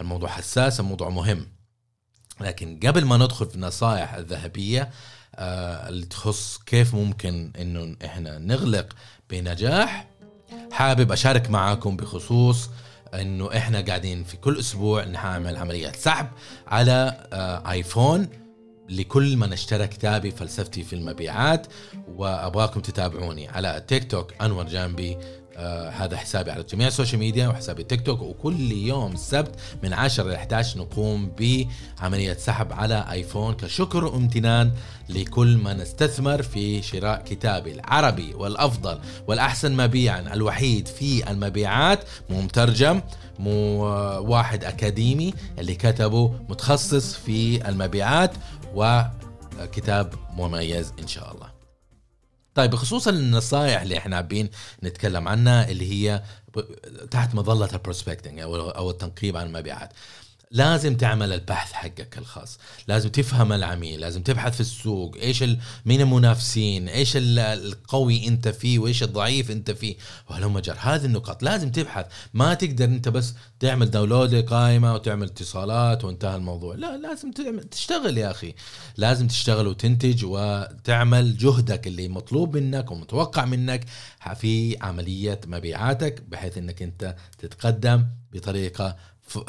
الموضوع 0.01 0.29
حساس 0.29 0.79
الموضوع 0.79 1.09
مهم. 1.09 1.47
لكن 2.41 2.79
قبل 2.83 3.05
ما 3.05 3.17
ندخل 3.17 3.45
في 3.45 3.55
النصائح 3.55 4.13
الذهبية 4.13 4.89
آه 5.35 5.89
اللي 5.89 6.05
تخص 6.05 6.57
كيف 6.65 6.95
ممكن 6.95 7.51
إنه 7.61 7.95
إحنا 8.05 8.37
نغلق 8.39 8.93
بنجاح 9.29 10.07
حابب 10.71 11.11
أشارك 11.11 11.49
معاكم 11.49 11.97
بخصوص 11.97 12.69
إنه 13.13 13.57
إحنا 13.57 13.81
قاعدين 13.81 14.23
في 14.23 14.37
كل 14.37 14.59
أسبوع 14.59 15.03
نعمل 15.03 15.57
عمليات 15.57 15.95
سحب 15.95 16.27
على 16.67 17.27
آه 17.33 17.71
آيفون 17.71 18.29
لكل 18.89 19.37
من 19.37 19.53
اشترى 19.53 19.87
كتابي 19.87 20.31
فلسفتي 20.31 20.83
في 20.83 20.93
المبيعات 20.93 21.67
وأبغاكم 22.07 22.79
تتابعوني 22.79 23.47
على 23.47 23.83
تيك 23.87 24.11
توك 24.11 24.33
أنور 24.41 24.63
جانبي 24.63 25.17
آه 25.57 25.89
هذا 25.89 26.17
حسابي 26.17 26.51
على 26.51 26.63
جميع 26.63 26.87
ال 26.87 26.92
social 26.92 27.19
media 27.19 27.47
وحسابي 27.47 27.83
تيك 27.83 28.01
توك. 28.05 28.21
وكل 28.21 28.71
يوم 28.71 29.11
السبت 29.11 29.55
من 29.83 29.93
10 29.93 30.23
ل 30.23 30.33
11 30.33 30.79
نقوم 30.79 31.31
بعملية 31.39 32.33
سحب 32.33 32.73
على 32.73 33.05
آيفون 33.11 33.53
كشكر 33.53 34.05
وامتنان 34.05 34.71
لكل 35.09 35.57
من 35.57 35.81
استثمر 35.81 36.41
في 36.41 36.81
شراء 36.81 37.23
كتابي 37.23 37.71
العربي 37.71 38.33
والأفضل 38.33 38.99
والأحسن 39.27 39.77
مبيعا 39.77 40.33
الوحيد 40.33 40.87
في 40.87 41.31
المبيعات. 41.31 42.03
مو 42.29 42.41
مترجم 42.41 43.01
مو 43.39 43.83
واحد 44.19 44.63
أكاديمي 44.63 45.33
اللي 45.59 45.75
كتبه 45.75 46.33
متخصص 46.49 47.15
في 47.15 47.69
المبيعات 47.69 48.31
وكتاب 48.75 50.13
مميز 50.33 50.93
إن 50.99 51.07
شاء 51.07 51.31
الله. 51.31 51.58
طيب 52.59 52.71
بخصوص 52.71 53.07
النصائح 53.07 53.81
اللي 53.81 53.97
إحنا 53.97 54.15
حابين 54.15 54.49
نتكلم 54.83 55.27
عنها 55.27 55.69
اللي 55.69 55.91
هي 55.91 56.23
تحت 57.11 57.35
مظلة 57.35 57.69
ال 57.73 57.79
prospecting 57.79 58.39
أو 58.39 58.89
التنقيب 58.89 59.37
عن 59.37 59.47
المبيعات. 59.47 59.93
لازم 60.51 60.97
تعمل 60.97 61.33
البحث 61.33 61.71
حقك 61.73 62.17
الخاص. 62.17 62.59
لازم 62.87 63.09
تفهم 63.09 63.53
العميل 63.53 63.99
لازم 63.99 64.23
تبحث 64.23 64.53
في 64.53 64.61
السوق 64.61 65.15
إيش 65.15 65.43
مين 65.85 66.01
المنافسين 66.01 66.89
إيش 66.89 67.11
القوي 67.17 68.27
أنت 68.27 68.47
فيه 68.47 68.79
وإيش 68.79 69.03
الضعيف 69.03 69.51
أنت 69.51 69.71
فيه. 69.71 69.95
وهلم 70.29 70.59
جر 70.59 70.77
هذه 70.79 71.05
النقاط. 71.05 71.43
لازم 71.43 71.71
تبحث. 71.71 72.05
ما 72.33 72.53
تقدر 72.53 72.85
أنت 72.85 73.09
بس 73.09 73.33
تعمل 73.59 73.91
download 73.91 74.35
قائمة 74.35 74.93
وتعمل 74.93 75.27
اتصالات 75.27 76.03
وانتهى 76.03 76.35
الموضوع. 76.35 76.75
لا 76.75 76.97
لازم 76.97 77.31
تشتغل 77.71 78.17
يا 78.17 78.31
أخي. 78.31 78.53
لازم 78.97 79.27
تشتغل 79.27 79.67
وتنتج 79.67 80.25
وتعمل 80.25 81.37
جهدك 81.37 81.87
اللي 81.87 82.07
مطلوب 82.07 82.57
منك 82.57 82.91
ومتوقع 82.91 83.45
منك 83.45 83.85
في 84.35 84.77
عملية 84.81 85.41
مبيعاتك 85.47 86.21
بحيث 86.27 86.57
إنك 86.57 86.81
أنت 86.81 87.15
تتقدم 87.37 88.05
بطريقة 88.33 88.95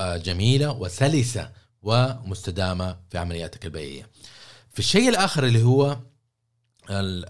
جميلة 0.01 0.73
وسلسة 0.73 1.51
ومستدامة 1.83 2.97
في 3.11 3.19
عملياتك 3.19 3.65
البيعية. 3.65 4.09
في 4.73 4.79
الشيء 4.79 5.09
الآخر 5.09 5.47
اللي 5.47 5.63
هو 5.63 5.97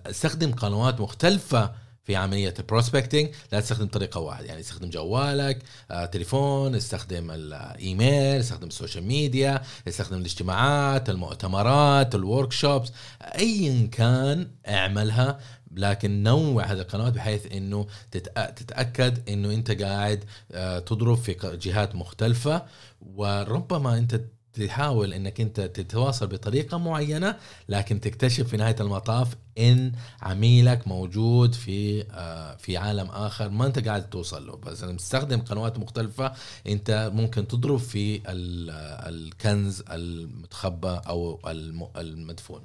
استخدم 0.06 0.52
قنوات 0.52 1.00
مختلفة 1.00 1.74
في 2.11 2.16
عملية 2.16 2.55
ال 2.59 2.64
prospecting 2.64 3.29
لا 3.53 3.61
تستخدم 3.61 3.87
طريقة 3.87 4.20
واحدة 4.20 4.46
يعني 4.46 4.61
استخدم 4.61 4.90
جوالك 4.90 5.62
آه، 5.90 6.05
تليفون 6.05 6.75
استخدم 6.75 7.31
الايميل 7.31 8.40
استخدم 8.40 8.68
ال 8.68 8.74
social 8.74 9.05
media 9.05 9.62
استخدم 9.88 10.18
الاجتماعات 10.18 11.11
المؤتمرات 11.11 12.14
الورك 12.14 12.53
شوبس 12.53 12.92
ايا 13.23 13.87
كان 13.87 14.51
اعملها. 14.68 15.40
لكن 15.75 16.23
نوع 16.23 16.64
هذه 16.64 16.81
القنوات 16.81 17.12
بحيث 17.12 17.53
إنه 17.53 17.87
تتأكد 18.57 19.29
إنه 19.29 19.51
أنت 19.55 19.83
قاعد 19.83 20.25
آه، 20.53 20.79
تضرب 20.79 21.16
في 21.16 21.37
جهات 21.42 21.94
مختلفة. 21.94 22.62
وربما 23.01 23.99
أنت 23.99 24.20
تحاول 24.54 25.14
إنك 25.14 25.40
أنت 25.40 25.60
تتواصل 25.60 26.26
بطريقة 26.26 26.78
معينة 26.78 27.36
لكن 27.68 28.00
تكتشف 28.00 28.48
في 28.48 28.56
نهاية 28.56 28.76
المطاف 28.80 29.28
إن 29.58 29.92
عميلك 30.22 30.88
موجود 30.88 31.54
في 31.54 32.04
آه، 32.10 32.56
في 32.56 32.76
عالم 32.76 33.06
آخر 33.06 33.48
ما 33.48 33.66
أنت 33.66 33.86
قاعد 33.88 34.10
توصل 34.10 34.46
له. 34.46 34.56
بس 34.56 34.82
لما 34.84 34.96
تستخدم 34.96 35.40
قنوات 35.40 35.78
مختلفة 35.78 36.32
أنت 36.66 37.10
ممكن 37.14 37.48
تضرب 37.48 37.78
في 37.78 38.20
الكنز 38.28 39.82
المتخبى 39.90 41.00
أو 41.06 41.40
المدفون. 41.96 42.60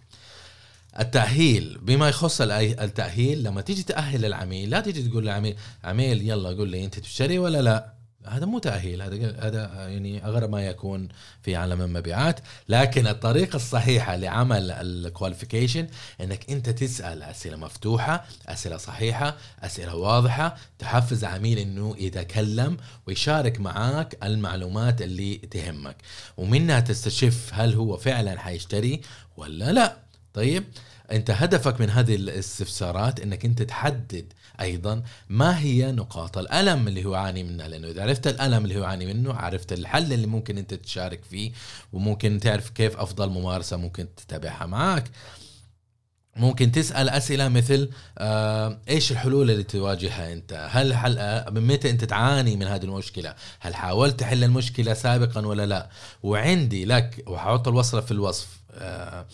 التأهيل 1.00 1.78
بما 1.82 2.10
يخص 2.10 2.42
التأهيل 2.42 3.44
لما 3.44 3.62
تيجي 3.62 3.84
تأهل 3.84 4.26
العميل 4.26 4.70
لا 4.70 4.80
تيجي 4.80 5.04
تقول 5.10 5.24
للعميل 5.24 5.56
عميل 5.84 6.30
يلا 6.30 6.50
قول 6.50 6.70
لي 6.70 6.86
أنت 6.86 7.00
تشتري 7.00 7.40
ولا 7.40 7.62
لا؟ 7.62 7.95
هذا 8.28 8.46
مو 8.46 8.60
تأهيل 8.60 9.02
هذا 9.02 9.36
هذا 9.40 9.88
يعني 9.90 10.26
اغرب 10.26 10.50
ما 10.50 10.68
يكون 10.68 11.08
في 11.42 11.56
عالم 11.56 11.82
المبيعات. 11.82 12.40
لكن 12.70 13.08
الطريقة 13.08 13.56
الصحيحة 13.56 14.16
لعمل 14.16 14.72
الكواليفيكيشن 14.72 15.88
إنك 16.22 16.52
أنت 16.52 16.70
تسأل 16.70 17.24
أسئلة 17.24 17.58
مفتوحة 17.58 18.26
أسئلة 18.48 18.78
صحيحة 18.78 19.38
أسئلة 19.60 19.96
واضحة 19.96 20.56
تحفز 20.80 21.24
عميل 21.24 21.60
إنه 21.60 21.96
يتكلم 22.00 22.78
ويشارك 23.08 23.60
معاك 23.60 24.18
المعلومات 24.24 25.02
اللي 25.02 25.36
تهمك. 25.38 25.96
ومنها 26.38 26.80
تستشف 26.80 27.50
هل 27.54 27.74
هو 27.74 27.98
فعلا 27.98 28.40
حيشتري 28.40 29.02
ولا 29.38 29.72
لا. 29.72 29.98
طيب 30.34 30.64
أنت 31.12 31.32
هدفك 31.32 31.82
من 31.82 31.90
هذه 31.90 32.16
الاستفسارات 32.16 33.20
إنك 33.20 33.46
أنت 33.46 33.62
تحدد 33.62 34.34
أيضا 34.62 35.04
ما 35.30 35.60
هي 35.60 35.92
نقاط 35.92 36.38
الألم 36.38 36.88
اللي 36.88 37.06
هو 37.06 37.14
يعاني 37.14 37.44
منها 37.44 37.68
لأنه 37.68 37.88
إذا 37.88 38.04
عرفت 38.04 38.28
الألم 38.28 38.64
اللي 38.64 38.78
هو 38.78 38.84
يعاني 38.84 39.06
منه 39.06 39.34
عرفت 39.34 39.74
الحل 39.74 40.14
اللي 40.14 40.28
ممكن 40.28 40.58
أنت 40.58 40.74
تشارك 40.74 41.24
فيه 41.24 41.52
وممكن 41.94 42.40
تعرف 42.40 42.70
كيف 42.70 42.98
أفضل 42.98 43.30
ممارسة 43.30 43.78
ممكن 43.78 44.08
تتابعها 44.18 44.66
معك 44.66 45.12
ممكن 46.36 46.72
تسأل 46.72 47.10
أسئلة 47.10 47.48
مثل 47.48 47.90
آه 48.18 48.80
إيش 48.90 49.12
الحلول 49.12 49.52
اللي 49.52 49.64
تواجهها 49.64 50.34
أنت؟ 50.34 50.68
هل 50.72 50.96
حل 50.96 51.18
آه، 51.18 51.50
من 51.50 51.68
متى 51.68 51.90
أنت 51.90 52.04
تعاني 52.04 52.56
من 52.56 52.68
هذه 52.68 52.84
المشكلة؟ 52.84 53.36
هل 53.60 53.76
حاولت 53.76 54.20
تحل 54.20 54.44
المشكلة 54.44 54.94
سابقا 54.94 55.46
ولا 55.48 55.66
لا؟ 55.66 55.90
وعندي 56.24 56.86
لك 56.86 57.24
وحط 57.28 57.68
الوصله 57.68 58.02
في 58.02 58.12
الوصف 58.12 58.48
آه 58.72 59.26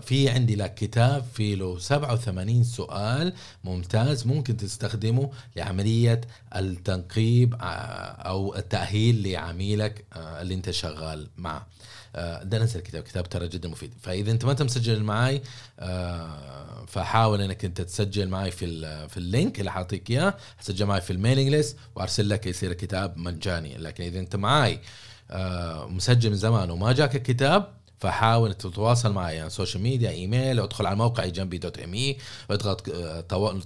في 0.00 0.28
عندي 0.28 0.56
لك 0.56 0.74
كتاب 0.74 1.24
في 1.34 1.54
له 1.54 1.78
87 1.78 2.64
سؤال 2.64 3.32
ممتاز 3.64 4.26
ممكن 4.26 4.56
تستخدمه 4.56 5.30
لعملية 5.56 6.20
التنقيب 6.56 7.54
آه، 7.54 7.64
أو 7.64 8.54
التأهيل 8.56 9.28
لعميلك 9.28 10.04
آه، 10.12 10.42
اللي 10.42 10.54
أنت 10.54 10.70
شغال 10.70 11.28
معه. 11.36 11.66
آه، 12.16 12.42
ده 12.42 12.58
نزل 12.58 12.80
كتاب 12.80 13.02
كتاب 13.02 13.28
ترى 13.28 13.48
جدا 13.48 13.68
مفيد. 13.68 13.92
فإذا 14.02 14.30
أنت 14.30 14.44
ما 14.44 14.50
انت 14.50 14.62
مسجل 14.62 15.02
معي 15.02 15.42
فحاول 16.86 17.40
إنك 17.40 17.64
أنت 17.64 17.80
تسجل 17.80 18.28
معي 18.28 18.50
في 18.50 18.66
في 19.08 19.16
ال 19.16 19.24
link 19.24 19.58
اللي 19.60 19.72
حاعطيك 19.72 20.10
إياه. 20.10 20.34
سجل 20.60 20.86
معي 20.86 21.00
في 21.00 21.12
ال 21.12 21.16
mailing 21.16 21.48
list 21.48 21.76
وأرسل 21.94 22.28
لك 22.28 22.46
يصير 22.46 22.70
الكتاب 22.70 23.18
مجاني 23.18 23.76
لكن 23.76 24.04
إذا 24.04 24.18
أنت 24.18 24.36
معي 24.36 24.80
مسجل 25.88 26.30
من 26.30 26.36
زمان 26.36 26.70
وما 26.70 26.92
جاك 26.92 27.16
الكتاب 27.16 27.83
فحاول 27.98 28.54
تتواصل 28.54 29.12
معي 29.12 29.36
يعني 29.36 29.50
social 29.50 29.82
media 29.82 30.10
email 30.10 30.60
أدخل 30.60 30.86
على 30.86 30.96
موقعي 30.96 31.30
جنبي 31.30 31.58
dot 31.58 31.78
me 31.78 32.18
واضغط 32.50 32.80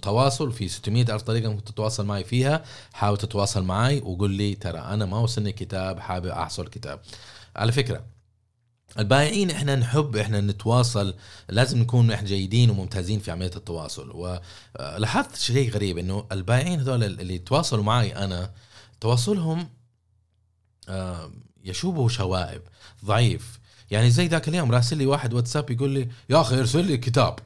تواصل 0.03 0.53
في 0.53 0.69
600 0.69 1.15
ألف 1.15 1.23
طريقة 1.23 1.51
ممكن 1.51 1.65
تتواصل 1.65 2.07
معي 2.07 2.25
فيها. 2.25 2.65
حاول 2.93 3.17
تتواصل 3.19 3.63
معي 3.65 3.99
وقول 4.01 4.31
لي 4.31 4.55
ترى 4.55 4.79
أنا 4.79 5.07
ما 5.07 5.19
وصلني 5.19 5.53
كتاب 5.53 6.01
حابب 6.01 6.27
أحصل 6.27 6.69
كتاب. 6.69 7.01
على 7.57 7.73
فكرة 7.73 8.05
البائعين 8.99 9.51
إحنا 9.51 9.77
نحب 9.77 10.17
إحنا 10.17 10.41
نتواصل 10.41 11.15
لازم 11.49 11.79
نكون 11.79 12.11
إحنا 12.11 12.29
جيدين 12.29 12.71
وممتازين 12.71 13.19
في 13.19 13.31
عملية 13.31 13.51
التواصل. 13.57 14.11
ولاحظت 14.81 15.37
شيء 15.37 15.71
غريب 15.71 15.99
إنه 15.99 16.27
البائعين 16.33 16.81
هذول 16.81 17.05
اللي 17.05 17.35
يتواصلوا 17.35 17.85
معي 17.85 18.17
أنا 18.17 18.51
تواصلهم 19.01 19.69
آه، 20.89 21.33
يشوبه 21.65 22.09
شوائب 22.09 22.63
ضعيف. 23.05 23.58
يعني 23.91 24.11
زي 24.11 24.27
ذاك 24.27 24.49
اليوم 24.49 24.73
راسل 24.73 24.97
لي 24.97 25.07
واحد 25.07 25.35
واتساب 25.35 25.71
يقول 25.71 25.91
لي 25.91 26.09
يا 26.31 26.41
أخي 26.41 26.59
ارسل 26.59 26.85
لي 26.85 26.97
كتاب 26.97 27.39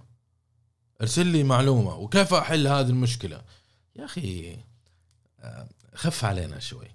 ارسل 1.00 1.26
لي 1.26 1.42
معلومة 1.42 1.94
وكيف 1.96 2.34
أحل 2.34 2.66
هذه 2.66 2.88
المشكلة؟ 2.88 3.42
يا 3.96 4.04
أخي 4.04 4.56
آه، 5.40 5.68
خف 5.94 6.24
علينا 6.24 6.58
شوي. 6.58 6.86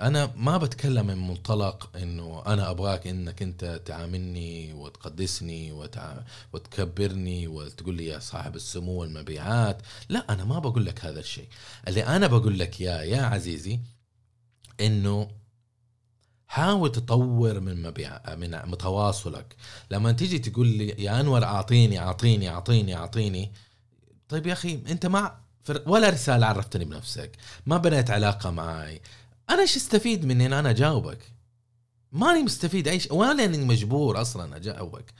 أنا 0.00 0.32
ما 0.36 0.58
بتكلم 0.58 1.06
من 1.06 1.28
منطلق 1.28 1.96
إنه 1.96 2.42
أنا 2.46 2.70
أبغاك 2.70 3.06
إنك 3.06 3.42
أنت 3.42 3.82
تعاملني 3.84 4.72
وتقدسني 4.72 5.72
وتع... 5.72 6.16
وتكبرني 6.52 7.48
وتقول 7.48 7.94
لي 7.94 8.06
يا 8.06 8.18
صاحب 8.18 8.56
السمو 8.56 8.92
والمبيعات. 8.92 9.82
لا 10.08 10.32
أنا 10.32 10.44
ما 10.44 10.58
بقول 10.58 10.86
لك 10.86 11.04
هذا 11.04 11.20
الشيء. 11.20 11.48
اللي 11.88 12.06
أنا 12.06 12.26
بقول 12.26 12.58
لك 12.58 12.80
يا 12.80 13.02
يا 13.02 13.22
عزيزي 13.22 13.80
إنه 14.80 15.30
حاول 16.54 16.92
تطور 16.92 17.60
من 17.60 17.82
مبيع 17.82 18.34
من 18.34 18.78
تواصلك 18.78 19.56
لما 19.90 20.12
تيجي 20.12 20.38
تقول 20.38 20.66
لي 20.66 20.88
يا 20.88 21.20
أنور 21.20 21.44
أعطيني 21.44 21.98
أعطيني 21.98 22.48
أعطيني 22.48 22.96
أعطيني. 22.96 23.52
طيب 24.28 24.46
يا 24.46 24.52
أخي 24.52 24.82
أنت 24.88 25.06
ما 25.06 25.36
ولا 25.86 26.08
رسالة 26.08 26.46
عرفتني 26.46 26.84
بنفسك. 26.84 27.36
ما 27.66 27.76
بنيت 27.76 28.10
علاقة 28.10 28.50
معي 28.50 29.00
أنا 29.50 29.62
إيش 29.62 29.76
استفيد 29.76 30.24
من 30.24 30.40
إن 30.40 30.52
أنا 30.52 30.70
أجاوبك؟ 30.70 31.18
ماني 32.12 32.42
مستفيد 32.42 32.88
أي 32.88 33.00
شيء 33.00 33.14
ولا 33.14 33.44
إني 33.44 33.58
مجبور 33.58 34.20
أصلا 34.20 34.56
أجاوبك. 34.56 35.14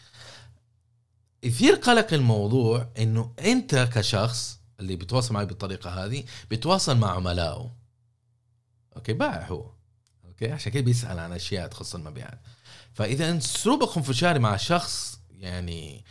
يثير 1.42 1.74
قلق 1.74 2.12
الموضوع 2.12 2.88
إنه 2.98 3.32
أنت 3.38 3.88
كشخص 3.94 4.60
اللي 4.80 4.96
بيتواصل 4.96 5.34
معي 5.34 5.46
بالطريقة 5.46 6.04
هذه 6.04 6.24
بيتواصل 6.50 6.96
مع 6.96 7.10
عملائه. 7.10 7.70
okay 8.96 9.12
بائع 9.12 9.46
هو. 9.46 9.74
okay؟ 10.34 10.52
عشان 10.52 10.72
كده 10.72 10.82
بيسأل 10.82 11.18
عن 11.18 11.32
أشياء 11.32 11.68
تخص 11.68 11.94
المبيعات. 11.94 12.40
فإذا 12.92 13.38
اسلوبك 13.38 13.88
خنفشاري 13.88 14.38
مع 14.38 14.56
شخص 14.56 15.20
يعني 15.30 16.04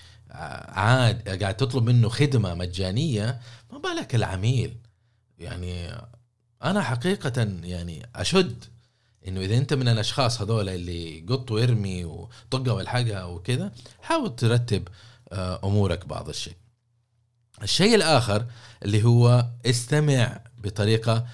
عاد 0.70 1.42
قاعد 1.42 1.58
تطلب 1.58 1.84
منه 1.84 2.10
خدمة 2.10 2.54
مجانية 2.54 3.40
ما 3.72 3.78
بالك 3.78 4.16
العميل؟ 4.16 4.78
يعني 5.40 5.92
أنا 6.64 6.82
حقيقة 6.82 7.48
يعني 7.64 8.10
أشد 8.16 8.66
إنه 9.28 9.42
إذا 9.42 9.58
أنت 9.58 9.74
من 9.74 9.88
الأشخاص 9.88 10.42
هذول 10.42 10.70
اللي 10.70 11.26
قط 11.30 11.52
وارمي 11.52 12.06
وطقه 12.06 12.74
والحقها 12.74 13.24
وكذا 13.24 13.72
حاول 14.02 14.36
ترتب 14.36 14.88
آه، 15.32 15.60
أمورك 15.64 16.06
بعض 16.06 16.30
الشيء. 16.30 16.56
الشيء 17.64 17.96
الآخر 17.96 18.46
اللي 18.84 19.04
هو 19.04 19.46
استمع 19.66 20.42
بطريقة 20.58 21.14
آه، 21.14 21.28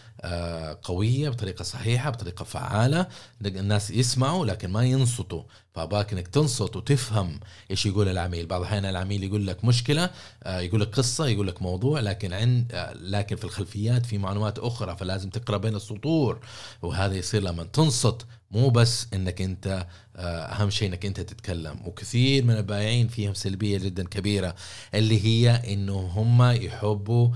قوية 0.83 1.29
بطريقة 1.29 1.63
صحيحة 1.63 2.09
بطريقة 2.09 2.43
فعالة. 2.43 3.07
الناس 3.45 3.91
يسمعوا 3.91 4.45
لكن 4.45 4.69
ما 4.69 4.85
ينصتوا. 4.85 5.43
فأباك 5.73 6.13
إنك 6.13 6.27
تنصت 6.27 6.75
وتفهم 6.75 7.39
إيش 7.71 7.85
يقول 7.85 8.07
العميل. 8.07 8.45
بعض 8.45 8.61
الأحيان 8.61 8.85
العميل 8.85 9.23
يقول 9.23 9.47
لك 9.47 9.65
مشكلة 9.65 10.09
آه، 10.43 10.59
يقول 10.59 10.81
لك 10.81 10.87
قصة 10.87 11.27
يقول 11.27 11.47
لك 11.47 11.61
موضوع 11.61 11.99
لكن 11.99 12.33
عند 12.33 12.71
آه، 12.73 12.93
لكن 12.93 13.35
في 13.35 13.43
الخلفيات 13.43 14.05
في 14.05 14.17
معلومات 14.17 14.59
أخرى 14.59 14.97
فلازم 14.97 15.29
تقرأ 15.29 15.57
بين 15.57 15.75
السطور. 15.75 16.39
وهذا 16.81 17.15
يصير 17.15 17.41
لما 17.41 17.63
تنصت. 17.63 18.25
مو 18.51 18.69
بس 18.69 19.07
إنك 19.13 19.41
أنت 19.41 19.87
أهم 20.15 20.69
شيء 20.69 20.87
إنك 20.87 21.05
أنت 21.05 21.19
تتكلم. 21.19 21.79
وكثير 21.85 22.43
من 22.43 22.57
البائعين 22.57 23.07
فيهم 23.07 23.33
سلبية 23.33 23.77
جدا 23.77 24.03
كبيرة 24.03 24.55
اللي 24.93 25.25
هي 25.25 25.73
إنه 25.73 25.99
هم 25.99 26.43
يحبوا 26.43 27.29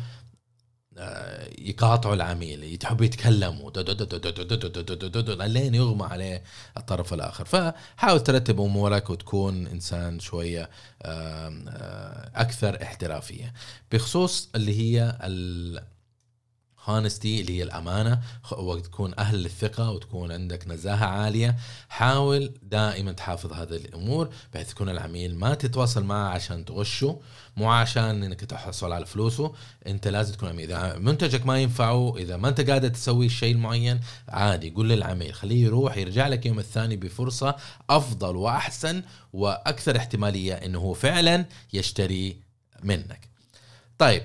يقاطعوا 1.60 2.16
العميل 2.16 2.78
يحبوا 2.84 3.06
يتكلموا 3.06 3.72
لين 5.48 5.76
يغمى 5.76 6.04
عليه 6.04 6.44
الطرف 6.78 7.14
الآخر 7.14 7.46
فحاول 7.46 8.20
ترتب 8.20 8.62
امورك 8.62 9.10
وتكون 9.10 9.68
انسان 9.68 10.20
شوية 10.20 10.70
أكثر 12.36 12.84
احترافيه 12.84 13.54
بخصوص 13.92 14.50
اللي 14.56 14.80
هي 14.80 15.18
هونستي 16.86 17.42
اللي 17.42 17.58
هي 17.58 17.64
الأمانة. 17.64 18.20
وتكون 18.52 19.14
أهل 19.20 19.44
للثقة 19.44 19.92
وتكون 19.92 20.32
عندك 20.32 20.68
نزاهة 20.68 21.06
عالية. 21.06 21.56
حاول 21.90 22.54
دائما 22.62 23.12
تحافظ 23.12 23.54
هذه 23.54 23.76
الأمور 23.76 24.30
بحيث 24.54 24.72
يكون 24.72 24.90
العميل 24.90 25.36
ما 25.36 25.54
تتواصل 25.54 26.04
معه 26.04 26.30
عشان 26.30 26.66
تغشه 26.66 27.20
مو 27.58 27.72
عشان 27.72 28.24
إنك 28.24 28.40
تحصل 28.40 28.92
على 28.92 29.06
فلوسه. 29.06 29.54
أنت 29.88 30.08
لازم 30.08 30.34
تكون 30.34 30.50
عميل. 30.50 30.72
إذا 30.72 30.98
منتجك 30.98 31.46
ما 31.46 31.60
ينفعه 31.60 32.18
إذا 32.18 32.38
ما 32.38 32.50
أنت 32.50 32.70
قادر 32.70 32.88
تسوي 32.88 33.26
الشيء 33.26 33.56
المعين 33.56 34.00
عادي 34.30 34.70
قول 34.70 34.90
للعميل 34.90 35.34
خليه 35.34 35.64
يروح 35.64 35.98
يرجع 35.98 36.28
لك 36.28 36.46
يوم 36.46 36.60
الثاني 36.60 36.96
بفرصة 36.96 37.56
أفضل 37.90 38.36
وأحسن 38.36 39.04
وأكثر 39.34 39.98
احتمالية 39.98 40.54
إنه 40.54 40.80
هو 40.80 40.94
فعلا 40.94 41.46
يشتري 41.74 42.38
منك. 42.84 43.30
طيب 43.98 44.24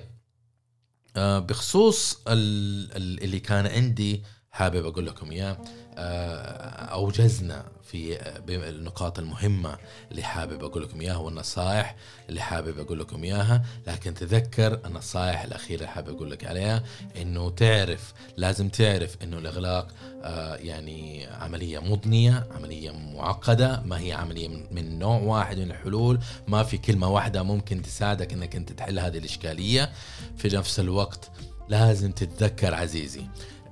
بخصوص 1.17 2.21
اللي 2.27 3.39
كان 3.39 3.67
عندي 3.67 4.23
حابب 4.51 4.85
أقول 4.85 5.05
لكم 5.05 5.31
إياه. 5.31 5.57
آه، 5.97 6.85
أوجزنا 6.85 7.65
في 7.83 8.19
النقاط 8.49 9.19
المهمة 9.19 9.77
اللي 10.11 10.23
حابب 10.23 10.63
أقول 10.63 10.83
لكم 10.83 11.01
إياها 11.01 11.17
والنصائح 11.17 11.95
اللي 12.29 12.41
حابب 12.41 12.79
أقول 12.79 12.99
لكم 12.99 13.23
إياها. 13.23 13.65
لكن 13.87 14.13
تذكر 14.13 14.79
النصائح 14.85 15.43
الأخيرة 15.43 15.79
اللي 15.79 15.87
حابب 15.87 16.15
أقول 16.15 16.31
لك 16.31 16.45
عليها 16.45 16.83
إنه 17.21 17.49
تعرف 17.49 18.13
لازم 18.37 18.69
تعرف 18.69 19.17
إنه 19.23 19.37
الإغلاق 19.37 19.87
آه 20.23 20.55
يعني 20.55 21.27
عملية 21.27 21.79
مضنية 21.79 22.47
عملية 22.55 22.91
معقدة 22.91 23.81
ما 23.85 23.99
هي 23.99 24.13
عملية 24.13 24.47
من 24.47 24.99
نوع 24.99 25.19
واحد 25.19 25.57
من 25.57 25.71
الحلول. 25.71 26.19
ما 26.47 26.63
في 26.63 26.77
كلمة 26.77 27.07
واحدة 27.07 27.43
ممكن 27.43 27.81
تساعدك 27.81 28.33
إنك 28.33 28.55
أنت 28.55 28.71
تحل 28.71 28.99
هذه 28.99 29.17
الإشكالية. 29.17 29.91
في 30.37 30.47
نفس 30.55 30.79
الوقت 30.79 31.31
لازم 31.69 32.11
تتذكر 32.11 32.75
عزيزي 32.75 33.23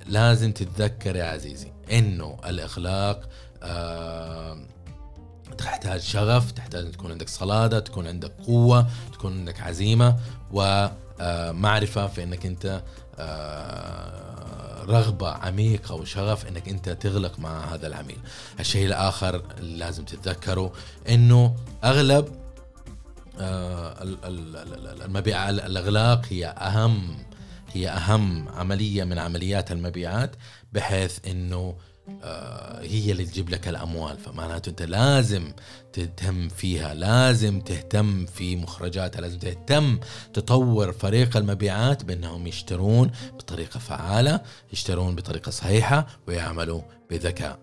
لازم 0.08 0.52
تتذكر 0.52 1.16
يا 1.16 1.26
عزيزي 1.26 1.72
إنه 1.92 2.38
الاغلاق 2.46 3.30
آه 3.64 4.58
تحتاج 5.58 6.00
شغف 6.00 6.52
تحتاج 6.52 6.86
إن 6.86 6.92
تكون 6.92 7.12
عندك 7.12 7.30
صلادة 7.30 7.80
تكون 7.80 8.08
عندك 8.08 8.32
قوة 8.48 8.88
تكون 9.14 9.38
عندك 9.40 9.62
عزيمة 9.62 10.16
ومعرفه 10.52 12.04
آه، 12.04 12.08
في 12.08 12.24
إنك 12.24 12.46
أنت 12.46 12.84
آه، 13.20 14.84
رغبة 14.84 15.30
عميقة 15.30 15.96
وشغف 15.96 16.48
إنك 16.48 16.70
أنت 16.70 16.90
تغلق 16.90 17.40
مع 17.40 17.74
هذا 17.74 17.88
العميل. 17.88 18.18
الشيء 18.60 18.86
الآخر 18.86 19.44
اللي 19.58 19.78
لازم 19.78 20.06
تتذكره 20.06 20.74
إنه 21.10 21.56
أغلب 21.84 22.28
آه، 23.40 23.96
المبيع 25.06 25.50
الأغلاق 25.50 26.26
هي 26.30 26.46
أهم 26.46 27.18
هي 27.74 27.90
أهم 27.90 28.50
عملية 28.50 29.04
من 29.04 29.18
عمليات 29.18 29.72
المبيعات 29.72 30.36
بحيث 30.74 31.20
إنه 31.28 31.76
آه، 32.24 32.82
هي 32.82 33.12
اللي 33.12 33.26
تجيب 33.26 33.50
لك 33.50 33.68
الأموال. 33.68 34.18
فمعناته 34.18 34.70
أنت 34.70 34.82
لازم 34.82 35.52
تهتم 35.94 36.50
فيها 36.50 36.94
لازم 36.94 37.62
تهتم 37.62 38.26
في 38.26 38.56
مخرجاتها 38.56 39.22
لازم 39.22 39.40
تهتم 39.40 40.00
تطور 40.34 40.92
فريق 40.92 41.38
المبيعات 41.38 42.04
بأنهم 42.04 42.48
يشترون 42.48 43.12
بطريقة 43.34 43.80
فعالة 43.80 44.42
يشترون 44.74 45.16
بطريقة 45.16 45.50
صحيحة 45.50 46.08
ويعملوا 46.28 46.82
بذكاء. 47.10 47.60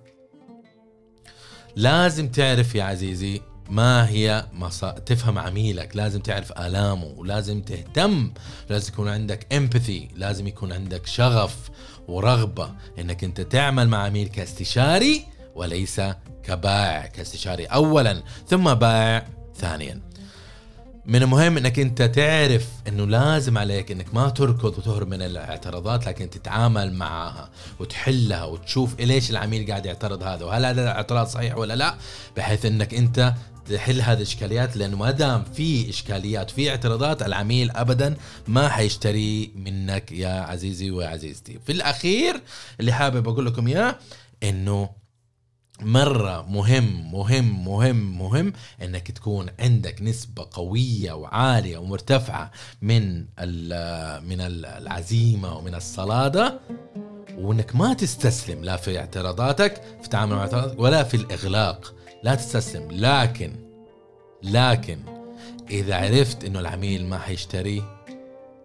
لازم 1.77 2.29
تعرف 2.29 2.75
يا 2.75 2.85
عزيزي 2.85 3.41
ما 3.71 4.09
هي 4.09 4.47
مصا... 4.53 4.91
تفهم 4.91 5.39
عميلك 5.39 5.97
لازم 5.97 6.21
تعرف 6.21 6.53
آلامه 6.53 7.05
ولازم 7.17 7.63
تهتم 7.63 8.33
لازم 8.71 8.93
يكون 8.93 9.09
عندك 9.09 9.55
امباثي 9.55 10.09
لازم 10.17 10.47
يكون 10.47 10.73
عندك 10.73 11.07
شغف 11.07 11.71
ورغبة 12.09 12.71
إنك 12.99 13.25
أنت 13.25 13.41
تعمل 13.41 13.89
مع 13.89 13.99
عميل 13.99 14.29
كاستشاري 14.29 15.25
وليس 15.55 16.01
كبائع 16.43 17.07
كاستشاري 17.07 17.65
اولا 17.65 18.23
ثم 18.49 18.75
بائع 18.75 19.27
ثانيا. 19.57 20.01
من 21.07 21.23
المهم 21.23 21.57
إنك 21.57 21.79
أنت 21.79 22.03
تعرف 22.03 22.69
إنه 22.89 23.07
لازم 23.07 23.59
عليك 23.59 23.91
إنك 23.91 24.15
ما 24.15 24.29
تركض 24.29 24.79
وتهرب 24.79 25.09
من 25.09 25.23
الاعتراضات 25.23 26.07
لكن 26.07 26.31
تتعامل 26.31 26.93
معها 26.93 27.51
وتحلها 27.79 28.45
وتشوف 28.45 29.01
ليش 29.01 29.31
العميل 29.31 29.67
قاعد 29.71 29.87
يعترض 29.87 30.23
هذا 30.23 30.45
وهل 30.45 30.65
هذا 30.65 30.83
الاعتراض 30.83 31.27
صحيح 31.27 31.57
ولا 31.57 31.77
لا؟ 31.77 31.95
بحيث 32.37 32.67
إنك 32.67 32.95
أنت 32.95 33.35
تحل 33.69 34.01
هذه 34.01 34.17
الإشكاليات 34.17 34.77
لأنه 34.77 34.97
ما 34.97 35.11
دام 35.11 35.45
في 35.45 35.91
إشكاليات 35.91 36.51
في 36.51 36.71
اعتراضات 36.71 37.23
العميل 37.23 37.71
ابدا 37.71 38.17
ما 38.49 38.69
حيشتري 38.69 39.53
منك 39.57 40.13
يا 40.13 40.41
عزيزي 40.41 40.91
وعزيزتي 40.91 41.59
في 41.67 41.73
الأخير 41.73 42.41
اللي 42.81 42.93
حابب 42.93 43.29
أقول 43.29 43.47
لكم 43.47 43.67
إياه 43.67 43.97
إنه 44.43 44.91
مرة 45.81 46.47
مهم 46.49 47.13
مهم 47.13 47.65
مهم 47.65 48.19
مهم 48.19 48.53
إنك 48.83 49.11
تكون 49.11 49.47
عندك 49.61 50.03
نسبة 50.03 50.49
قوية 50.53 51.13
وعالية 51.13 51.79
ومرتفعة 51.79 52.51
من 52.83 53.19
من 54.29 54.41
العزيمة 54.41 55.57
ومن 55.57 55.75
الصلادة 55.75 56.61
وإنك 57.39 57.77
ما 57.77 57.95
تستسلم 57.95 58.65
لا 58.65 58.77
في 58.77 58.99
اعتراضاتك 58.99 59.83
في 60.03 60.09
تعامل 60.09 60.37
مع 60.37 60.75
ولا 60.77 61.03
في 61.03 61.17
الإغلاق. 61.17 61.94
لا 62.25 62.35
تستسلم. 62.35 62.89
لكن 62.91 63.53
لكن 64.43 64.99
إذا 65.71 65.95
عرفت 65.95 66.45
إنه 66.45 66.61
العميل 66.61 67.07
ما 67.07 67.19
حيشتري 67.19 67.83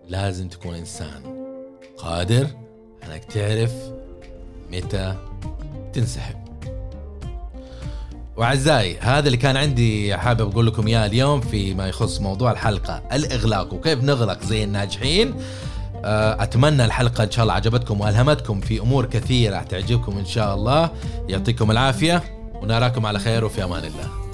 لازم 0.08 0.48
تكون 0.48 0.76
إنسان 0.76 1.22
قادر 1.98 2.48
إنك 3.04 3.24
تعرف 3.24 3.72
متى 4.72 5.16
تنسحب. 5.94 6.36
وأعزائي 8.38 8.98
هذا 9.00 9.26
اللي 9.28 9.38
كان 9.38 9.58
عندي 9.58 10.18
حابب 10.18 10.52
أقول 10.52 10.68
لكم 10.68 10.88
إياه 10.88 11.06
اليوم 11.06 11.42
فيما 11.42 11.88
يخص 11.88 12.20
موضوع 12.22 12.52
الحلقة. 12.52 13.04
الإغلاق 13.14 13.74
وكيف 13.74 14.04
نغلق 14.04 14.44
زي 14.44 14.64
الناجحين؟ 14.64 15.34
آه، 16.06 16.44
أتمنى 16.44 16.86
الحلقة 16.86 17.24
إن 17.24 17.32
شاء 17.32 17.44
الله 17.44 17.54
عجبتكم 17.54 18.02
وألهمتكم 18.02 18.62
في 18.62 18.80
أمور 18.80 19.06
كثيرة 19.06 19.64
تعجبكم 19.64 20.18
إن 20.18 20.26
شاء 20.26 20.56
الله. 20.56 20.90
يعطيكم 21.30 21.72
العافية. 21.72 22.39
ونراكم 22.62 23.06
على 23.06 23.20
خير 23.20 23.46
وفي 23.46 23.64
أمان 23.64 23.86
الله. 23.86 24.29